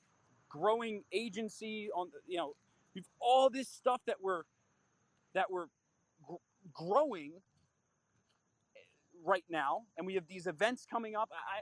[0.49, 2.55] growing agency on you know,
[2.95, 4.43] we've all this stuff that we're
[5.33, 5.67] that we're
[6.25, 6.35] gr-
[6.73, 7.33] growing
[8.75, 8.79] eh,
[9.25, 11.29] right now and we have these events coming up.
[11.31, 11.61] I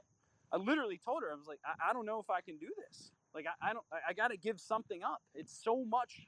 [0.53, 2.67] i literally told her i was like i, I don't know if i can do
[2.87, 3.11] this.
[3.33, 5.21] Like i, I don't i, I got to give something up.
[5.33, 6.27] It's so much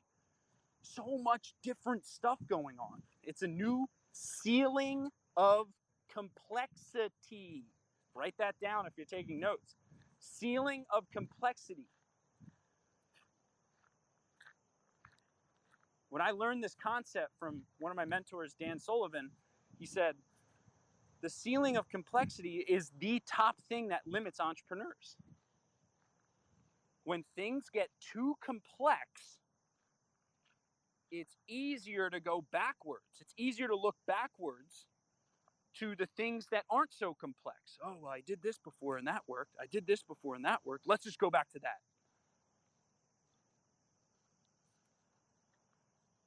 [0.81, 3.01] so much different stuff going on.
[3.23, 5.67] It's a new ceiling of
[6.13, 7.65] complexity.
[8.15, 9.75] Write that down if you're taking notes.
[10.19, 11.87] Ceiling of complexity
[16.14, 19.30] when i learned this concept from one of my mentors dan sullivan
[19.80, 20.16] he said
[21.24, 25.16] the ceiling of complexity is the top thing that limits entrepreneurs.
[27.05, 29.39] When things get too complex,
[31.11, 33.22] it's easier to go backwards.
[33.22, 34.86] It's easier to look backwards
[35.80, 37.80] to the things that aren't so complex.
[37.82, 39.55] Oh, well, I did this before and that worked.
[39.61, 40.88] I did this before and that worked.
[40.88, 41.80] Let's just go back to that.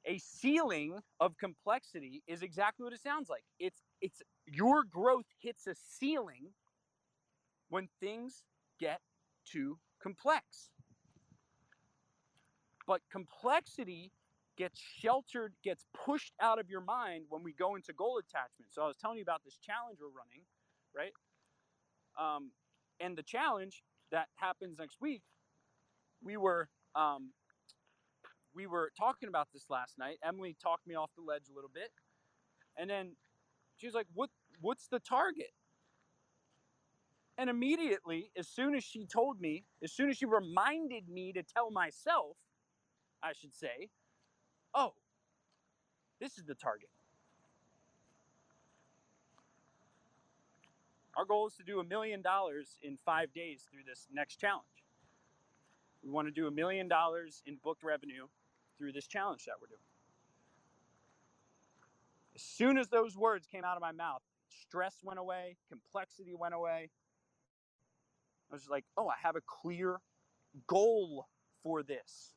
[0.07, 3.43] A ceiling of complexity is exactly what it sounds like.
[3.59, 6.53] It's it's your growth hits a ceiling
[7.69, 8.43] when things
[8.79, 9.01] get
[9.45, 10.69] too complex.
[12.87, 14.11] But complexity
[14.57, 18.71] gets sheltered, gets pushed out of your mind when we go into goal attachment.
[18.71, 20.45] So I was telling you about this challenge we're running,
[20.95, 21.11] right?
[22.17, 22.51] Um,
[22.99, 25.21] and the challenge that happens next week,
[26.23, 27.31] we were um,
[28.57, 30.17] we were talking about this last night.
[30.27, 31.91] Emily talked me off the ledge a little bit,
[32.75, 33.15] and then
[33.75, 34.31] she was like, "What?
[34.59, 35.53] What's the target?"
[37.37, 41.43] And immediately, as soon as she told me, as soon as she reminded me to
[41.43, 42.35] tell myself,
[43.21, 43.91] I should say,
[44.73, 44.95] "Oh,
[46.19, 46.89] this is the target."
[51.15, 54.83] Our goal is to do a million dollars in five days through this next challenge.
[56.01, 58.27] We want to do a million dollars in booked revenue
[58.77, 59.79] through this challenge that we're doing.
[62.35, 64.21] As soon as those words came out of my mouth,
[64.61, 66.89] stress went away, complexity went away.
[68.51, 69.99] I was like, oh, I have a clear
[70.67, 71.27] goal
[71.63, 72.35] for this.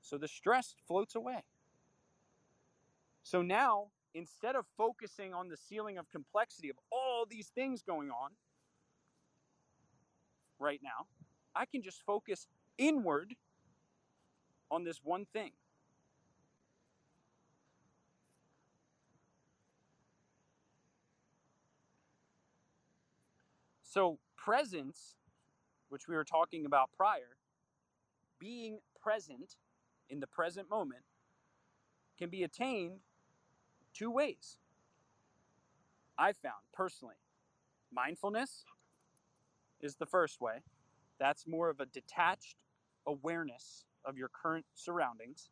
[0.00, 1.44] So the stress floats away.
[3.22, 8.10] So now, instead of focusing on the ceiling of complexity of all these things going
[8.10, 8.32] on
[10.62, 11.06] right now,
[11.54, 12.46] I can just focus
[12.78, 13.34] inward
[14.70, 15.50] on this one thing.
[23.82, 25.16] So, presence,
[25.90, 27.36] which we were talking about prior,
[28.38, 29.56] being present
[30.08, 31.02] in the present moment,
[32.18, 33.00] can be attained
[33.92, 34.56] two ways.
[36.16, 37.16] I've found personally.
[37.92, 38.64] Mindfulness
[39.82, 40.62] is the first way.
[41.18, 42.56] That's more of a detached
[43.06, 45.50] awareness of your current surroundings,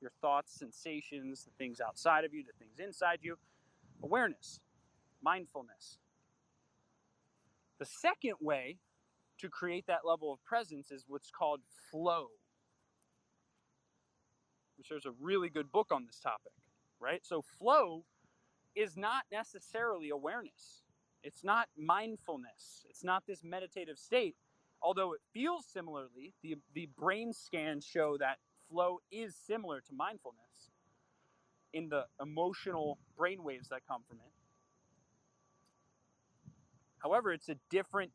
[0.00, 3.36] your thoughts, sensations, the things outside of you, the things inside you.
[4.02, 4.60] Awareness,
[5.22, 5.98] mindfulness.
[7.78, 8.78] The second way
[9.38, 11.60] to create that level of presence is what's called
[11.90, 12.28] flow,
[14.78, 16.52] which there's a really good book on this topic,
[17.00, 17.20] right?
[17.24, 18.04] So, flow
[18.74, 20.82] is not necessarily awareness,
[21.26, 24.36] it's not mindfulness, it's not this meditative state
[24.82, 28.38] although it feels similarly, the, the brain scans show that
[28.70, 30.70] flow is similar to mindfulness
[31.72, 34.32] in the emotional brain waves that come from it.
[36.98, 38.12] However, it's a different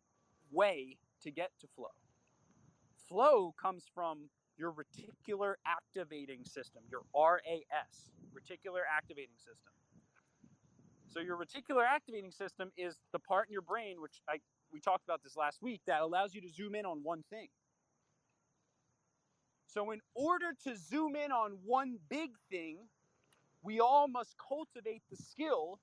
[0.52, 1.92] way to get to flow.
[3.08, 9.72] Flow comes from your reticular activating system, your RAS, reticular activating system.
[11.12, 14.38] So your reticular activating system is the part in your brain which I
[14.72, 17.50] we talked about this last week that allows you to zoom in on one thing.
[19.68, 22.78] So in order to zoom in on one big thing,
[23.62, 25.80] we all must cultivate the skill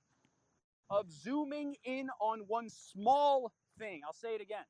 [0.89, 4.01] of zooming in on one small thing.
[4.05, 4.65] I'll say it again.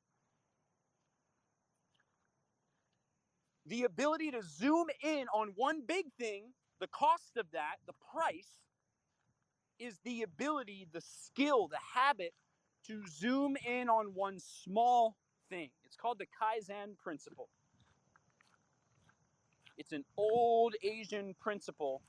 [3.64, 8.58] The ability to zoom in on one big thing, the cost of that, the price,
[9.80, 12.32] is the ability, the skill, the habit
[12.86, 15.16] to zoom in on one small
[15.48, 15.70] thing.
[15.84, 17.48] It's called the Kaizen principle.
[19.76, 22.02] It's an old Asian principle,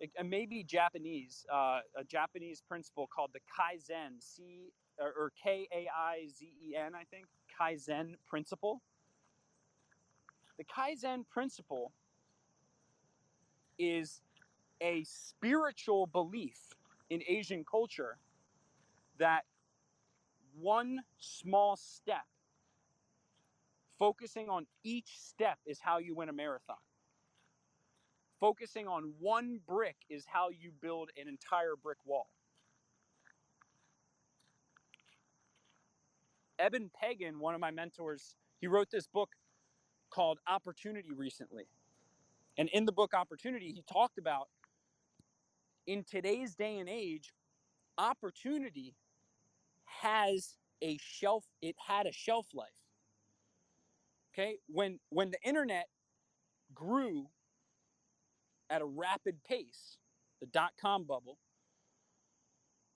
[0.00, 5.32] it, it may be Japanese, uh, a Japanese principle called the Kaizen, C or, or
[5.42, 7.26] K A I Z E N, I think,
[7.58, 8.80] Kaizen principle.
[10.58, 11.92] The Kaizen principle
[13.78, 14.22] is
[14.80, 16.58] a spiritual belief
[17.10, 18.16] in Asian culture
[19.18, 19.44] that
[20.58, 22.24] one small step,
[23.98, 26.76] focusing on each step, is how you win a marathon.
[28.38, 32.30] Focusing on one brick is how you build an entire brick wall.
[36.58, 39.30] Eben Pagan, one of my mentors, he wrote this book
[40.10, 41.68] called Opportunity recently.
[42.56, 44.48] And in the book Opportunity, he talked about
[45.90, 47.32] in today's day and age,
[47.98, 48.94] opportunity
[50.02, 52.68] has a shelf it had a shelf life.
[54.32, 54.58] Okay?
[54.68, 55.88] When when the internet
[56.72, 57.26] grew
[58.70, 59.98] at a rapid pace,
[60.40, 61.38] the dot com bubble,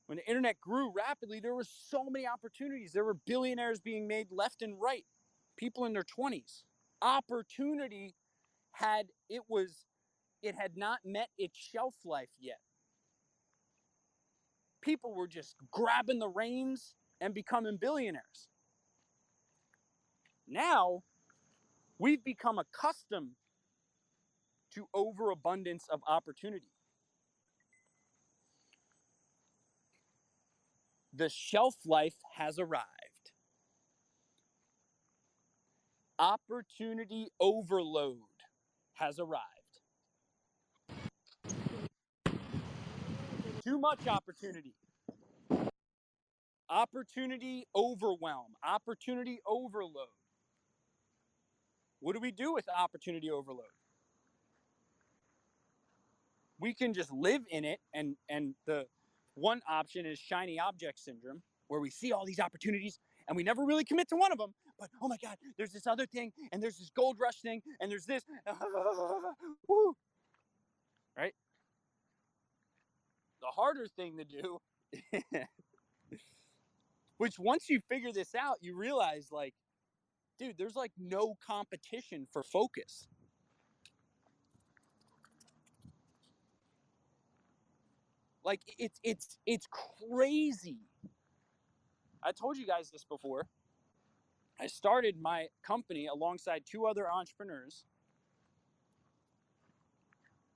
[0.06, 2.92] when the internet grew rapidly, there were so many opportunities.
[2.92, 5.04] There were billionaires being made left and right,
[5.56, 6.62] people in their 20s.
[7.02, 8.14] Opportunity
[8.70, 9.84] had, it was,
[10.42, 12.58] it had not met its shelf life yet.
[14.84, 18.48] People were just grabbing the reins and becoming billionaires.
[20.46, 21.02] Now,
[21.98, 23.30] we've become accustomed
[24.74, 26.72] to overabundance of opportunity.
[31.14, 32.84] The shelf life has arrived.
[36.18, 38.18] Opportunity overload
[38.94, 39.53] has arrived.
[43.74, 44.72] Too much opportunity.
[46.70, 50.14] Opportunity overwhelm, opportunity overload.
[51.98, 53.66] What do we do with opportunity overload?
[56.60, 58.86] We can just live in it and and the
[59.34, 63.64] one option is shiny object syndrome where we see all these opportunities and we never
[63.64, 64.54] really commit to one of them.
[64.78, 67.90] But oh my God, there's this other thing, and there's this gold rush thing, and
[67.90, 68.22] there's this.
[71.16, 71.32] Right?
[73.44, 74.58] The harder thing to do,
[77.18, 79.52] which once you figure this out, you realize like,
[80.38, 83.06] dude, there's like no competition for focus.
[88.42, 90.78] Like it's it's it's crazy.
[92.22, 93.46] I told you guys this before.
[94.58, 97.84] I started my company alongside two other entrepreneurs.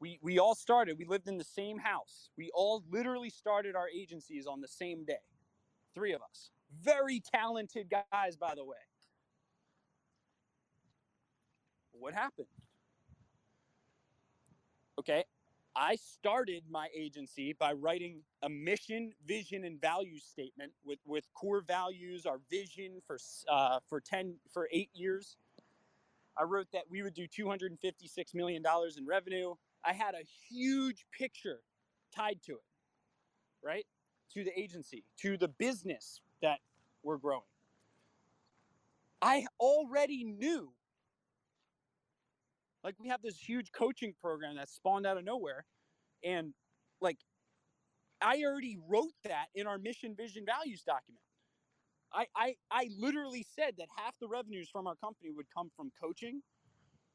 [0.01, 2.30] We we all started, we lived in the same house.
[2.36, 5.24] We all literally started our agencies on the same day.
[5.94, 6.51] Three of us.
[6.82, 8.76] Very talented guys, by the way.
[11.92, 12.46] What happened?
[14.99, 15.24] Okay,
[15.74, 21.61] I started my agency by writing a mission, vision, and value statement with, with core
[21.61, 23.18] values, our vision for
[23.49, 25.36] uh, for ten for eight years.
[26.36, 29.55] I wrote that we would do 256 million dollars in revenue.
[29.85, 31.61] I had a huge picture
[32.14, 32.64] tied to it,
[33.64, 33.87] right?
[34.35, 36.59] To the agency, to the business that
[37.03, 37.43] we're growing.
[39.20, 40.72] I already knew
[42.85, 45.64] like we have this huge coaching program that spawned out of nowhere
[46.24, 46.53] and
[47.01, 47.18] like
[48.22, 51.22] i already wrote that in our mission vision values document
[52.12, 55.91] I, I i literally said that half the revenues from our company would come from
[56.03, 56.43] coaching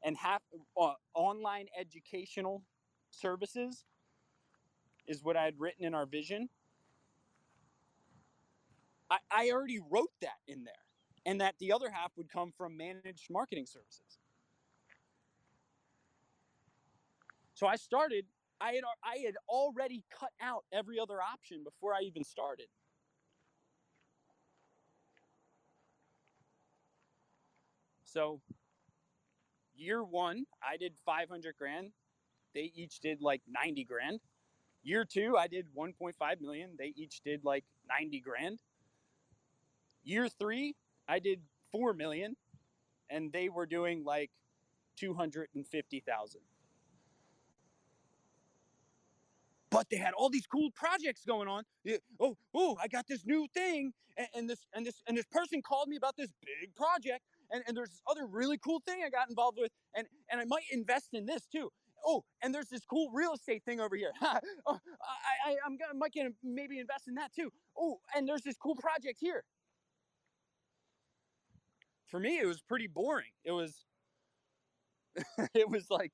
[0.04, 0.42] and half
[0.80, 2.62] uh, online educational
[3.10, 3.84] services
[5.06, 6.48] is what i had written in our vision
[9.10, 10.74] I, I already wrote that in there
[11.26, 14.18] and that the other half would come from managed marketing services
[17.54, 18.26] So I started,
[18.60, 22.66] I had, I had already cut out every other option before I even started.
[28.04, 28.40] So
[29.76, 31.90] year one, I did 500 grand.
[32.54, 34.20] They each did like 90 grand.
[34.82, 36.70] Year two, I did 1.5 million.
[36.78, 38.58] They each did like 90 grand.
[40.04, 40.74] Year three,
[41.08, 41.40] I did
[41.72, 42.36] 4 million
[43.10, 44.30] and they were doing like
[44.96, 46.40] 250,000.
[49.70, 51.64] But they had all these cool projects going on.
[52.20, 55.62] Oh, oh, I got this new thing, and, and this and this and this person
[55.62, 59.10] called me about this big project, and, and there's this other really cool thing I
[59.10, 61.70] got involved with, and and I might invest in this too.
[62.06, 64.12] Oh, and there's this cool real estate thing over here.
[64.22, 67.50] oh, I, I I'm gonna I might gonna maybe invest in that too.
[67.78, 69.44] Oh, and there's this cool project here.
[72.08, 73.32] For me, it was pretty boring.
[73.44, 73.84] It was
[75.54, 76.12] it was like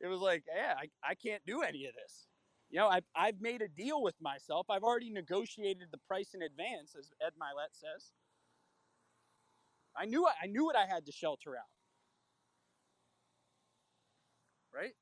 [0.00, 2.26] it was like, yeah, I, I can't do any of this.
[2.70, 4.66] You know, I've, I've made a deal with myself.
[4.68, 8.12] I've already negotiated the price in advance, as Ed Mylett says.
[9.96, 11.70] I knew I knew what I had to shelter out.
[14.74, 14.94] Right?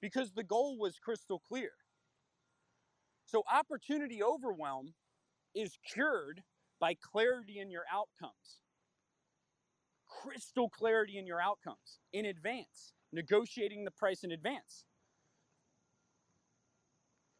[0.00, 1.72] Because the goal was crystal clear.
[3.26, 4.94] So opportunity overwhelm
[5.54, 6.42] is cured
[6.80, 8.60] by clarity in your outcomes.
[10.08, 14.84] Crystal clarity in your outcomes in advance, negotiating the price in advance.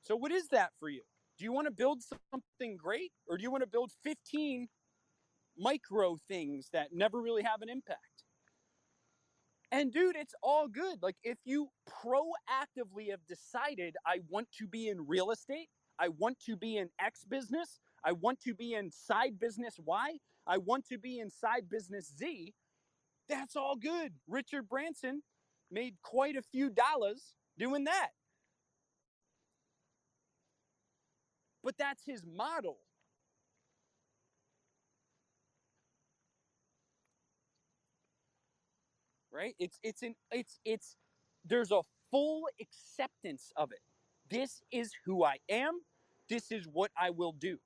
[0.02, 1.02] So, what is that for you?
[1.38, 2.02] Do you want to build
[2.32, 4.68] something great or do you want to build 15
[5.58, 8.24] micro things that never really have an impact?
[9.72, 11.02] And, dude, it's all good.
[11.02, 16.40] Like, if you proactively have decided, I want to be in real estate, I want
[16.46, 20.86] to be in X business, I want to be in side business Y, I want
[20.88, 22.52] to be in side business Z,
[23.28, 24.14] that's all good.
[24.26, 25.22] Richard Branson
[25.70, 28.08] made quite a few dollars doing that.
[31.62, 32.78] But that's his model.
[39.32, 39.54] Right?
[39.58, 40.96] It's it's an it's it's
[41.44, 43.80] there's a full acceptance of it.
[44.28, 45.80] This is who I am.
[46.28, 47.58] This is what I will do.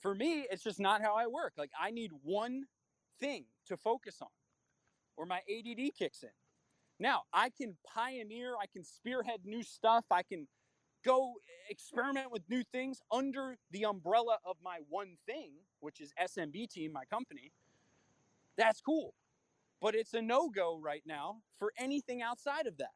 [0.00, 1.54] For me, it's just not how I work.
[1.58, 2.64] Like I need one
[3.20, 4.28] thing to focus on
[5.16, 6.30] or my ADD kicks in.
[6.98, 10.48] Now, I can pioneer, I can spearhead new stuff, I can
[11.04, 11.34] go
[11.68, 16.92] experiment with new things under the umbrella of my one thing, which is SMB team,
[16.92, 17.52] my company.
[18.56, 19.14] That's cool.
[19.80, 22.90] But it's a no go right now for anything outside of that.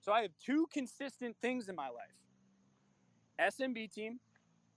[0.00, 2.12] So I have two consistent things in my life
[3.40, 4.20] SMB team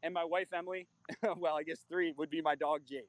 [0.04, 0.88] and my wife Emily.
[1.38, 3.04] well, I guess three would be my dog Jade.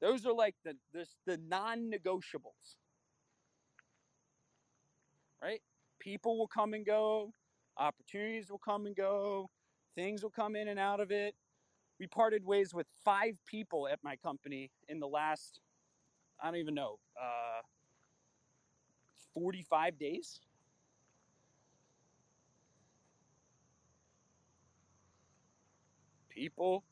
[0.00, 2.76] Those are like the the, the non-negotiables.
[5.42, 5.60] Right?
[5.98, 7.32] People will come and go,
[7.76, 9.48] opportunities will come and go,
[9.94, 11.34] things will come in and out of it.
[11.98, 15.60] We parted ways with five people at my company in the last,
[16.42, 17.62] I don't even know, uh,
[19.34, 20.40] 45 days.
[26.30, 26.84] People,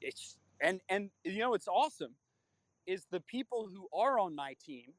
[0.00, 2.14] it's and and you know it's awesome
[2.86, 4.92] is the people who are on my team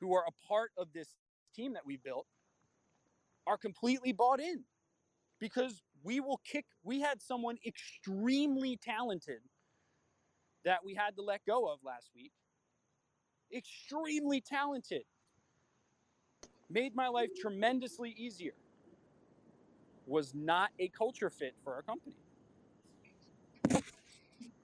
[0.00, 1.08] who are a part of this
[1.54, 2.26] team that we built
[3.46, 4.64] are completely bought in
[5.38, 9.40] because we will kick we had someone extremely talented
[10.64, 12.32] that we had to let go of last week
[13.54, 15.02] extremely talented
[16.68, 18.54] made my life tremendously easier
[20.06, 22.16] was not a culture fit for our company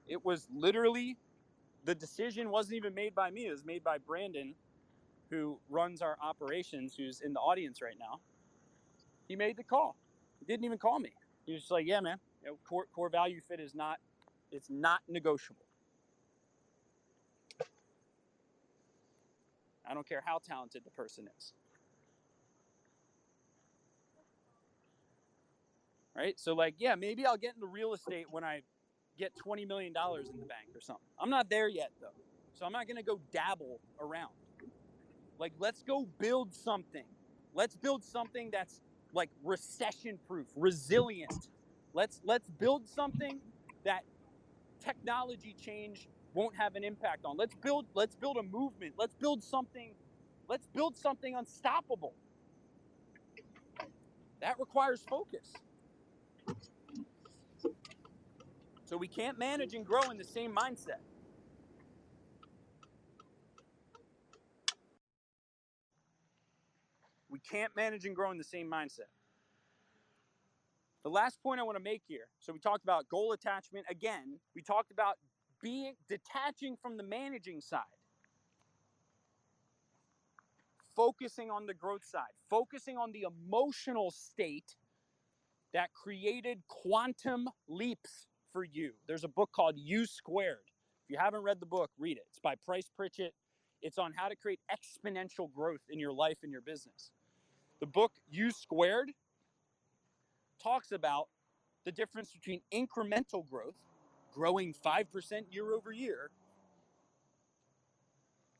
[0.06, 1.16] it was literally
[1.84, 3.46] the decision wasn't even made by me.
[3.46, 4.54] It was made by Brandon,
[5.30, 8.20] who runs our operations, who's in the audience right now.
[9.28, 9.96] He made the call.
[10.38, 11.12] He didn't even call me.
[11.46, 13.98] He was just like, "Yeah, man, you know, core core value fit is not
[14.50, 15.66] it's not negotiable."
[19.88, 21.52] I don't care how talented the person is.
[26.14, 26.38] Right?
[26.38, 28.62] So like, yeah, maybe I'll get into real estate when I
[29.18, 31.04] get $20 million in the bank or something.
[31.20, 32.08] I'm not there yet though.
[32.54, 34.32] So I'm not going to go dabble around.
[35.38, 37.04] Like, let's go build something.
[37.54, 38.80] Let's build something that's
[39.12, 41.48] like recession proof, resilient.
[41.94, 43.40] Let's let's build something
[43.84, 44.02] that
[44.84, 47.36] technology change won't have an impact on.
[47.36, 48.94] Let's build let's build a movement.
[48.98, 49.92] Let's build something
[50.48, 52.12] let's build something unstoppable.
[54.40, 55.52] That requires focus.
[58.84, 61.00] So we can't manage and grow in the same mindset.
[67.50, 69.10] Can't manage and grow in the same mindset.
[71.02, 72.26] The last point I want to make here.
[72.40, 74.40] So we talked about goal attachment again.
[74.54, 75.18] We talked about
[75.62, 77.80] being detaching from the managing side.
[80.96, 84.76] Focusing on the growth side, focusing on the emotional state
[85.74, 88.92] that created quantum leaps for you.
[89.06, 90.70] There's a book called U Squared.
[91.04, 92.24] If you haven't read the book, read it.
[92.30, 93.34] It's by Price Pritchett.
[93.82, 97.12] It's on how to create exponential growth in your life and your business.
[97.80, 99.12] The book U Squared
[100.62, 101.28] talks about
[101.84, 103.76] the difference between incremental growth,
[104.32, 106.30] growing 5% year over year,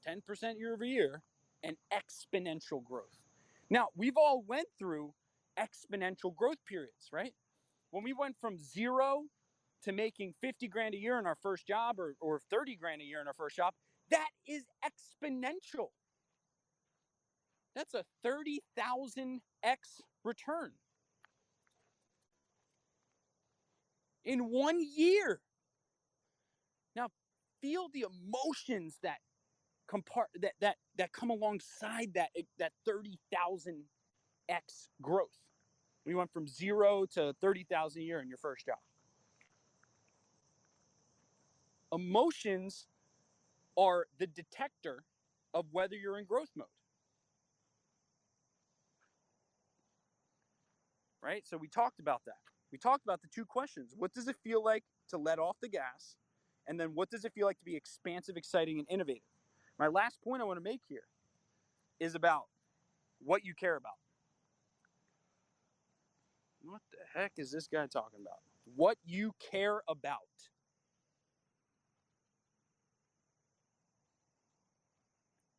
[0.07, 1.23] 10% year over year,
[1.62, 3.19] and exponential growth.
[3.71, 5.12] Now, we've all went through
[5.59, 7.33] exponential growth periods, right?
[7.91, 9.25] When we went from zero
[9.83, 13.05] to making 50 grand a year in our first job or, or 30 grand a
[13.05, 13.75] year in our first job,
[14.11, 15.89] that is exponential.
[17.77, 19.41] That's a 30,000x
[20.24, 20.72] return
[24.24, 25.43] in one year.
[26.97, 27.11] Now,
[27.61, 29.18] feel the emotions that
[29.89, 33.85] compart that that that come alongside that eh, that 30,000x
[35.03, 35.29] growth.
[36.07, 38.79] We went from 0 to 30,000 a year in your first job.
[41.93, 42.87] Emotions
[43.77, 45.05] are the detector
[45.53, 46.68] of whether you're in growth mode.
[51.27, 51.43] Right?
[51.45, 52.37] So we talked about that.
[52.70, 53.95] We talked about the two questions.
[53.99, 56.14] What does it feel like to let off the gas?
[56.68, 59.24] And then what does it feel like to be expansive, exciting, and innovative?
[59.77, 61.09] My last point I want to make here
[61.99, 62.45] is about
[63.18, 63.99] what you care about.
[66.62, 68.39] What the heck is this guy talking about?
[68.77, 70.20] What you care about.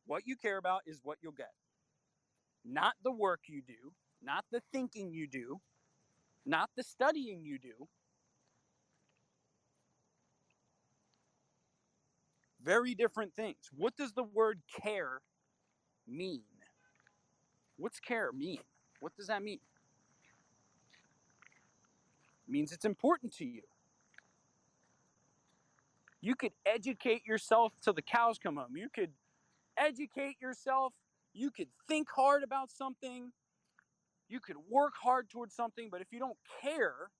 [0.06, 1.52] What you care about is what you'll get.
[2.64, 3.92] Not the work you do,
[4.22, 5.60] not the thinking you do,
[6.44, 7.88] not the studying you do.
[12.62, 13.70] Very different things.
[13.76, 15.20] What does the word care
[16.06, 16.42] mean?
[17.76, 18.58] What's care mean?
[19.00, 19.60] What does that mean?
[22.46, 23.62] It means it's important to you.
[26.20, 28.76] You could educate yourself till the cows come home.
[28.76, 29.12] You could
[29.76, 30.92] educate yourself.
[31.32, 33.32] You could think hard about something.
[34.28, 37.10] You could work hard towards something, but if you don't care,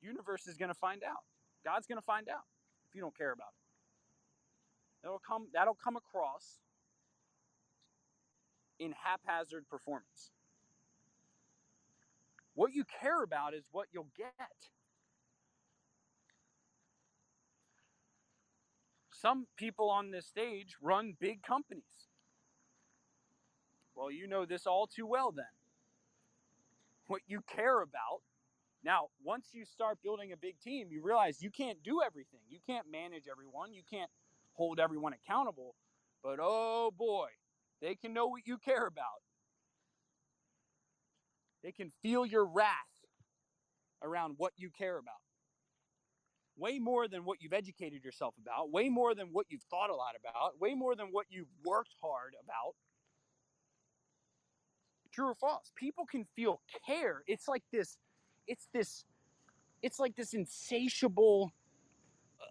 [0.00, 1.24] universe is going to find out.
[1.64, 2.44] God's going to find out
[2.88, 3.62] if you don't care about it.
[5.02, 6.60] That'll come that'll come across
[8.78, 10.30] in haphazard performance.
[12.54, 14.30] What you care about is what you'll get.
[19.12, 22.11] Some people on this stage run big companies.
[23.94, 25.44] Well, you know this all too well then.
[27.06, 28.22] What you care about.
[28.84, 32.40] Now, once you start building a big team, you realize you can't do everything.
[32.48, 33.72] You can't manage everyone.
[33.72, 34.10] You can't
[34.54, 35.74] hold everyone accountable.
[36.22, 37.28] But oh boy,
[37.80, 39.22] they can know what you care about.
[41.62, 42.74] They can feel your wrath
[44.02, 45.14] around what you care about.
[46.56, 49.94] Way more than what you've educated yourself about, way more than what you've thought a
[49.94, 52.74] lot about, way more than what you've worked hard about.
[55.12, 55.72] True or false?
[55.76, 57.22] People can feel care.
[57.26, 57.98] It's like this,
[58.46, 59.04] it's this,
[59.82, 61.52] it's like this insatiable,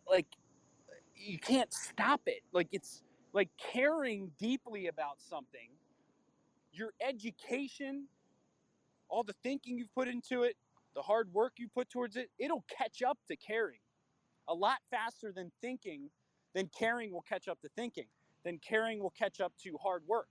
[0.09, 0.27] like,
[1.15, 2.41] you can't stop it.
[2.51, 3.03] Like, it's
[3.33, 5.69] like caring deeply about something.
[6.73, 8.07] Your education,
[9.09, 10.55] all the thinking you've put into it,
[10.95, 13.79] the hard work you put towards it, it'll catch up to caring
[14.47, 16.09] a lot faster than thinking,
[16.53, 18.07] then caring will catch up to thinking,
[18.43, 20.27] then caring will catch up to hard work.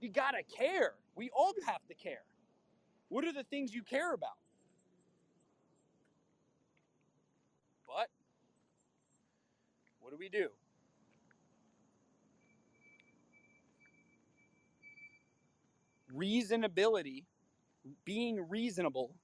[0.00, 0.94] You gotta care.
[1.16, 2.24] We all have to care.
[3.08, 4.36] What are the things you care about?
[7.86, 8.08] But
[10.00, 10.48] what do we do?
[16.12, 17.24] Reasonability,
[18.04, 19.14] being reasonable,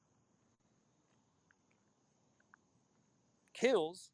[3.55, 4.11] kills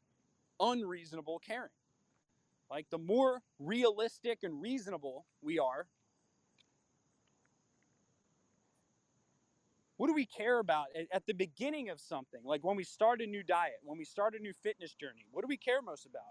[0.59, 1.69] unreasonable caring.
[2.69, 5.87] Like the more realistic and reasonable we are,
[9.97, 12.41] what do we care about at, the beginning of something?
[12.43, 15.41] Like when we start a new diet, when we start a new fitness journey, what
[15.41, 16.21] do we care most about?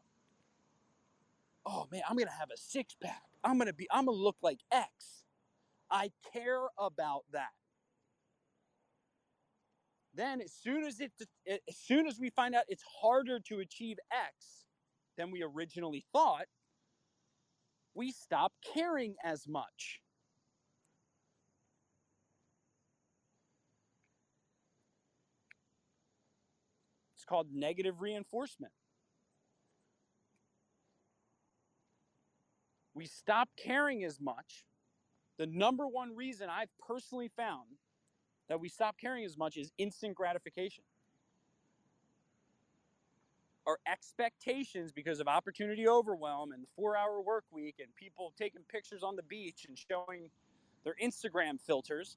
[1.67, 3.23] Oh man, I'm gonna have a six pack.
[3.43, 5.25] I'm gonna be, I'm gonna look like X.
[5.91, 7.51] I care about that.
[10.14, 11.12] Then as soon as it
[11.47, 14.67] as soon as we find out it's harder to achieve X,
[15.17, 16.47] than we originally thought,
[17.95, 20.01] we stop caring as much.
[27.27, 28.72] Called negative reinforcement.
[32.95, 34.64] We stop caring as much.
[35.39, 37.66] The number one reason I've personally found
[38.49, 40.85] that we stop caring as much is instant gratification.
[43.66, 48.62] Our expectations, because of opportunity overwhelm and the four hour work week and people taking
[48.70, 50.31] pictures on the beach and showing
[50.85, 52.16] their Instagram filters,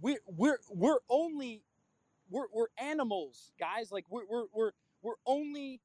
[0.00, 1.62] we, we're, we're only,
[2.30, 3.90] we're, we're animals, guys.
[3.92, 4.70] Like, we're, we're, we're,
[5.02, 5.80] we're only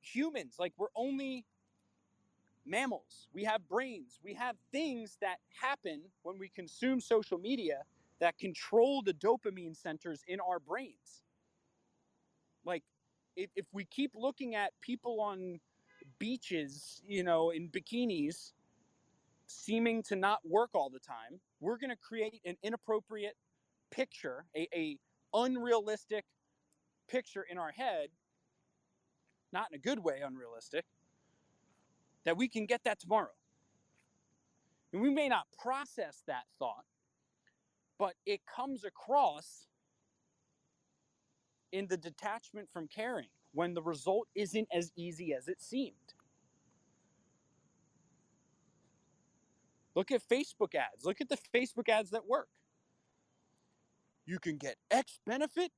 [0.00, 0.56] humans.
[0.58, 1.44] Like, we're only
[2.64, 3.28] mammals.
[3.32, 4.18] We have brains.
[4.22, 7.82] We have things that happen when we consume social media
[8.20, 11.22] that control the dopamine centers in our brains.
[12.64, 12.82] Like,
[13.36, 15.60] if, if we keep looking at people on
[16.18, 18.52] beaches, you know, in bikinis,
[19.46, 23.36] seeming to not work all the time, we're going to create an inappropriate
[23.90, 24.98] picture, a, a
[25.34, 26.24] unrealistic
[27.08, 28.08] picture in our head,
[29.52, 30.84] not in a good way, unrealistic,
[32.24, 33.30] that we can get that tomorrow.
[34.92, 36.84] And we may not process that thought,
[37.98, 39.66] but it comes across
[41.72, 46.05] in the detachment from caring when the result isn't as easy as it seemed.
[49.96, 51.04] Look at Facebook ads.
[51.04, 52.48] Look at the Facebook ads that work.
[54.26, 55.72] You can get X benefit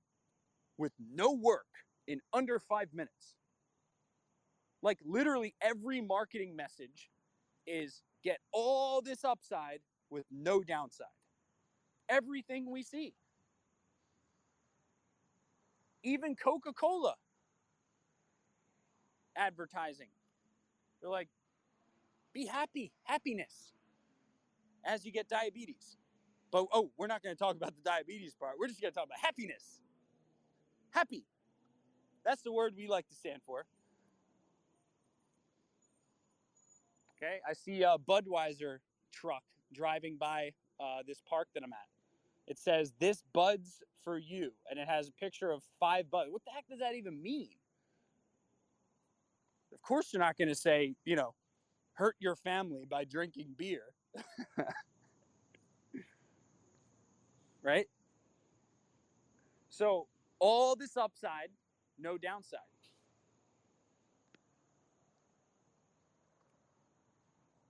[0.76, 1.66] with no work
[2.08, 3.36] in under five minutes.
[4.82, 7.10] Like literally every marketing message
[7.64, 11.06] is get all this upside with no downside.
[12.08, 13.14] Everything we see.
[16.02, 17.14] Even Coca Cola
[19.36, 20.08] advertising.
[21.00, 21.28] They're like,
[22.32, 23.74] be happy, happiness
[24.84, 25.96] as you get diabetes.
[26.50, 28.54] But oh, we're not going to talk about the diabetes part.
[28.58, 29.80] We're just going to talk about happiness.
[30.90, 31.24] Happy.
[32.24, 33.66] That's the word we like to stand for.
[37.16, 38.78] Okay, I see a Budweiser
[39.12, 41.88] truck driving by uh, this park that I'm at.
[42.46, 44.52] It says, This Bud's for you.
[44.70, 46.30] And it has a picture of five buds.
[46.30, 47.50] What the heck does that even mean?
[49.72, 51.34] Of course, you're not going to say, you know,
[51.92, 53.82] hurt your family by drinking beer.
[57.62, 57.88] right?
[59.68, 60.06] So,
[60.38, 61.50] all this upside,
[61.98, 62.60] no downside.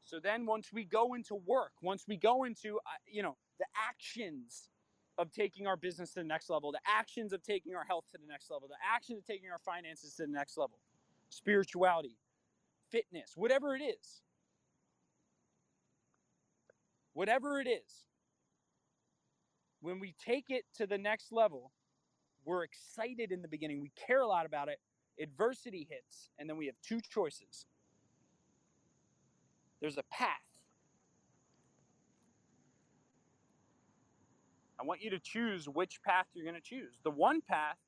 [0.08, 3.66] So then once we go into work, once we go into uh, you know, the
[3.76, 4.70] actions
[5.18, 8.18] of taking our business to the next level, the actions of taking our health to
[8.18, 10.78] the next level, the actions of taking our finances to the next level,
[11.28, 12.16] spirituality,
[12.90, 14.22] fitness, whatever it is.
[17.18, 18.06] Whatever it is.
[19.80, 21.72] When we take it to the next level,
[22.44, 23.80] we're excited in the beginning.
[23.80, 24.78] We care a lot about it.
[25.20, 27.66] Adversity hits, and then we have two choices
[29.80, 30.28] there's a path.
[34.80, 37.00] I want you to choose which path you're going to choose.
[37.02, 37.78] The one path,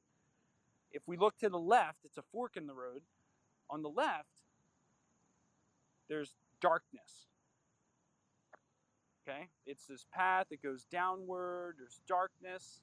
[0.91, 3.03] if we look to the left, it's a fork in the road.
[3.71, 4.43] On the left,
[6.09, 7.30] there's darkness.
[9.31, 9.49] Okay?
[9.67, 12.81] It's this path that goes downward, there's darkness.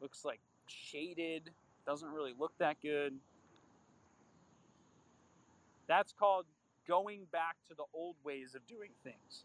[0.00, 1.50] Looks like shaded,
[1.86, 3.14] doesn't really look that good.
[5.86, 6.46] That's called
[6.88, 9.44] going back to the old ways of doing things.